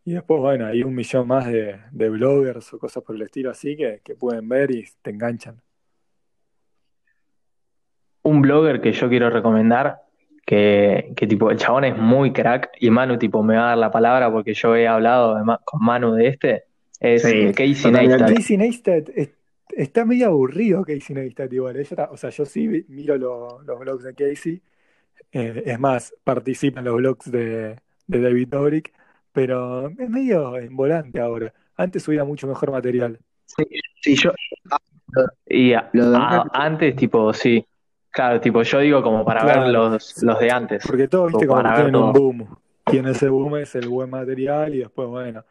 y 0.08 0.14
después, 0.14 0.40
bueno, 0.40 0.66
hay 0.66 0.82
un 0.82 0.94
millón 0.94 1.26
más 1.28 1.46
de, 1.46 1.76
de 1.90 2.08
bloggers 2.08 2.72
o 2.72 2.78
cosas 2.78 3.02
por 3.02 3.14
el 3.14 3.22
estilo 3.22 3.50
así 3.50 3.76
que, 3.76 4.00
que 4.02 4.14
pueden 4.14 4.48
ver 4.48 4.70
y 4.70 4.86
te 5.02 5.10
enganchan. 5.10 5.60
Un 8.22 8.40
blogger 8.40 8.80
que 8.80 8.92
yo 8.92 9.08
quiero 9.08 9.28
recomendar, 9.28 9.98
que, 10.46 11.12
que 11.14 11.26
tipo, 11.26 11.50
el 11.50 11.58
chabón 11.58 11.84
es 11.84 11.96
muy 11.96 12.32
crack, 12.32 12.70
y 12.80 12.88
Manu, 12.90 13.18
tipo, 13.18 13.42
me 13.42 13.56
va 13.56 13.64
a 13.64 13.68
dar 13.70 13.78
la 13.78 13.90
palabra 13.90 14.30
porque 14.32 14.54
yo 14.54 14.74
he 14.76 14.86
hablado 14.88 15.36
de 15.36 15.44
Ma- 15.44 15.60
con 15.64 15.84
Manu 15.84 16.14
de 16.14 16.28
este, 16.28 16.64
es 17.00 17.22
Sí, 17.22 17.52
Casey. 17.54 17.92
Neistat. 17.92 18.34
Casey 18.34 18.56
Neistat 18.56 19.08
es- 19.14 19.30
está 19.76 20.04
medio 20.06 20.28
aburrido 20.28 20.84
Casey 20.84 21.14
Neistat 21.14 21.52
igual. 21.52 21.76
Ella 21.76 21.82
está- 21.82 22.10
o 22.10 22.16
sea, 22.16 22.30
yo 22.30 22.44
sí 22.46 22.66
miro 22.88 23.16
lo- 23.18 23.62
los 23.62 23.78
blogs 23.78 24.04
de 24.04 24.14
Casey. 24.14 24.62
eh, 25.32 25.62
es 25.66 25.78
más, 25.78 26.14
participa 26.24 26.78
en 26.80 26.86
los 26.86 26.96
blogs 26.96 27.30
de, 27.30 27.76
de 28.06 28.20
David 28.20 28.48
Dobrik, 28.48 28.92
pero 29.32 29.88
es 29.88 30.08
medio 30.10 30.56
en 30.56 30.74
volante 30.76 31.20
ahora. 31.20 31.52
Antes 31.76 32.02
subía 32.02 32.24
mucho 32.24 32.46
mejor 32.46 32.70
material. 32.70 33.18
Sí, 33.46 33.64
sí, 34.02 34.16
yo 34.16 34.32
Y 35.46 35.72
a- 35.72 35.88
lo 35.92 36.10
de 36.10 36.16
a- 36.16 36.44
antes, 36.52 36.96
tipo, 36.96 37.32
sí. 37.32 37.64
Claro, 38.10 38.40
tipo, 38.40 38.62
yo 38.62 38.78
digo 38.80 39.02
como 39.02 39.24
para 39.24 39.44
ver 39.44 39.68
los, 39.68 40.22
los 40.22 40.38
de 40.40 40.50
antes. 40.50 40.84
porque 40.86 41.08
todos, 41.08 41.28
viste, 41.32 41.46
como 41.46 41.62
ver 41.62 41.74
tienen 41.74 41.96
un 41.96 42.12
todo. 42.12 42.12
boom. 42.12 42.58
Y 42.90 42.96
en 42.98 43.06
ese 43.06 43.28
boom 43.28 43.56
es 43.56 43.74
el 43.74 43.88
buen 43.88 44.10
material 44.10 44.74
y 44.74 44.78
después, 44.78 45.08
bueno, 45.08 45.44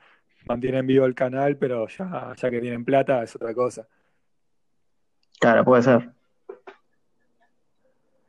mantienen 0.47 0.85
vivo 0.87 1.05
el 1.05 1.13
canal, 1.15 1.55
pero 1.57 1.87
ya, 1.87 2.33
ya 2.35 2.49
que 2.49 2.59
tienen 2.59 2.83
plata 2.83 3.23
es 3.23 3.35
otra 3.35 3.53
cosa. 3.53 3.87
claro, 5.39 5.63
puede 5.63 5.83
ser. 5.83 6.09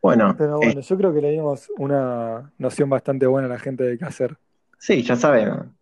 Bueno, 0.00 0.34
Pero 0.38 0.62
eh, 0.62 0.66
bueno, 0.66 0.80
yo 0.80 0.96
creo 0.96 1.12
que 1.14 1.20
le 1.20 1.30
dimos 1.32 1.70
una 1.76 2.52
noción 2.58 2.88
bastante 2.88 3.26
buena 3.26 3.46
a 3.46 3.50
la 3.50 3.58
gente 3.58 3.84
de 3.84 3.98
qué 3.98 4.04
hacer. 4.04 4.36
Sí, 4.78 5.02
ya 5.02 5.16
saben. 5.16 5.74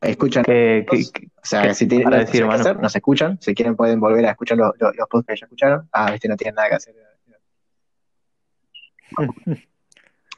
Escuchan, 0.00 0.44
¿Qué, 0.44 0.86
qué- 0.88 1.26
o 1.36 1.40
sea, 1.42 1.62
qué 1.62 1.74
si 1.74 1.88
tienen 1.88 2.04
para 2.04 2.18
no 2.18 2.24
decir, 2.24 2.44
Manu? 2.46 2.60
hacer, 2.60 2.78
nos 2.78 2.94
escuchan. 2.94 3.36
Si 3.40 3.52
quieren 3.54 3.74
pueden 3.74 3.98
volver 3.98 4.24
a 4.26 4.30
escuchar 4.30 4.56
los, 4.56 4.70
los, 4.78 4.94
los 4.96 5.08
podcasts 5.08 5.34
que 5.34 5.40
ya 5.40 5.46
escucharon. 5.46 5.88
Ah, 5.92 6.12
viste, 6.12 6.28
no 6.28 6.36
tienen 6.36 6.54
nada 6.54 6.68
que 6.68 6.74
hacer. 6.76 6.94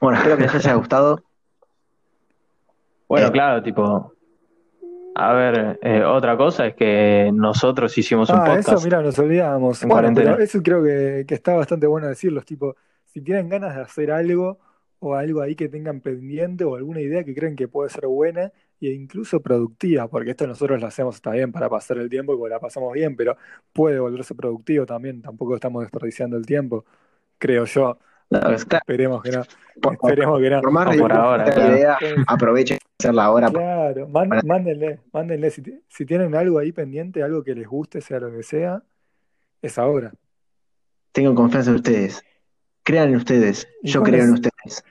Bueno, 0.01 0.17
espero 0.17 0.37
que 0.39 0.43
les 0.45 0.55
haya 0.55 0.75
gustado. 0.77 1.23
Bueno, 3.07 3.27
Eh, 3.27 3.33
claro, 3.33 3.63
tipo, 3.63 4.15
a 5.15 5.33
ver, 5.35 5.79
eh, 5.83 6.03
otra 6.05 6.39
cosa 6.39 6.69
es 6.69 6.75
que 6.75 7.31
nosotros 7.35 7.99
hicimos 7.99 8.31
un 8.31 8.37
Ah, 8.37 8.55
eso, 8.59 8.71
podcast 8.71 8.85
mira, 8.85 9.03
nos 9.03 9.19
olvidábamos. 9.19 9.83
en 9.83 9.89
Bueno, 9.91 10.09
pero 10.15 10.29
cuarentena. 10.29 10.43
eso 10.45 10.63
creo 10.63 10.83
que, 10.83 11.27
que 11.29 11.35
está 11.35 11.55
bastante 11.55 11.87
bueno 11.87 12.07
decirlo. 12.09 12.41
Tipo, 12.41 12.77
si 13.05 13.21
tienen 13.21 13.51
ganas 13.51 13.75
de 13.77 13.83
hacer 13.83 14.11
algo 14.11 14.59
o 15.01 15.15
algo 15.15 15.41
ahí 15.43 15.55
que 15.57 15.69
tengan 15.69 16.01
pendiente 16.01 16.65
o 16.65 16.77
alguna 16.77 17.01
idea 17.01 17.25
que 17.25 17.35
creen 17.35 17.57
que 17.57 17.69
puede 17.69 17.91
ser 17.91 18.07
buena 18.07 18.53
e 18.81 18.93
incluso 18.93 19.41
productiva, 19.43 20.09
porque 20.09 20.31
esto 20.31 20.47
nosotros 20.47 20.81
lo 20.81 20.87
hacemos 20.87 21.21
también 21.21 21.53
para 21.53 21.69
pasar 21.69 21.99
el 21.99 22.09
tiempo 22.09 22.47
y 22.47 22.51
la 22.51 22.59
pasamos 22.61 22.93
bien, 22.95 23.15
pero 23.17 23.37
puede 23.73 23.99
volverse 23.99 24.35
productivo 24.35 24.87
también. 24.87 25.21
Tampoco 25.21 25.55
estamos 25.55 25.83
desperdiciando 25.83 26.37
el 26.37 26.47
tiempo, 26.47 26.85
creo 27.39 27.65
yo. 27.67 27.99
no, 28.31 28.41
claro, 28.41 28.57
Esperemos 28.57 29.23
que 29.23 29.31
no. 29.33 29.43
por, 29.83 29.99
por- 29.99 30.11
Esperemos 30.11 30.41
que 30.41 30.51
no. 30.51 30.61
por 30.63 30.71
más 30.71 30.97
por 30.97 31.13
ahora, 31.13 31.45
claro. 31.45 31.77
idea, 31.77 31.99
aprovechen 32.27 32.79
hacerla 32.99 33.25
ahora. 33.25 33.51
Claro, 33.51 34.09
man- 34.09 34.29
Para- 34.29 34.43
mándenle, 34.45 35.01
mándenle. 35.13 35.51
Si, 35.51 35.63
ti- 35.63 35.81
si 35.89 36.07
tienen 36.07 36.35
algo 36.35 36.59
ahí 36.59 36.73
pendiente, 36.73 37.23
algo 37.23 37.43
que 37.43 37.55
les 37.55 37.67
guste, 37.67 38.01
sea 38.01 38.21
lo 38.21 38.31
que 38.31 38.43
sea, 38.43 38.83
es 39.63 39.79
ahora. 39.79 40.13
Tengan 41.13 41.35
confianza 41.35 41.71
en 41.71 41.77
ustedes. 41.77 42.23
Crean 42.91 43.11
en 43.11 43.17
ustedes. 43.17 43.69
Yo 43.83 44.03
creo 44.03 44.25
en 44.25 44.35
es- 44.35 44.41
ustedes. 44.41 44.85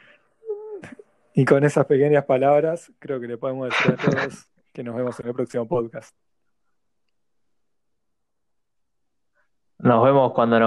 y 1.33 1.43
con 1.43 1.65
esas 1.65 1.85
pequeñas 1.85 2.23
palabras, 2.23 2.91
creo 2.99 3.19
que 3.19 3.27
le 3.27 3.37
podemos 3.37 3.69
decir 3.69 3.91
a 3.91 3.97
todos 3.97 4.47
que 4.73 4.83
nos 4.83 4.95
vemos 4.95 5.19
en 5.19 5.27
el 5.27 5.33
próximo 5.33 5.67
podcast. 5.67 6.15
Nos 9.79 10.03
vemos 10.03 10.33
cuando 10.33 10.55
nos 10.55 10.57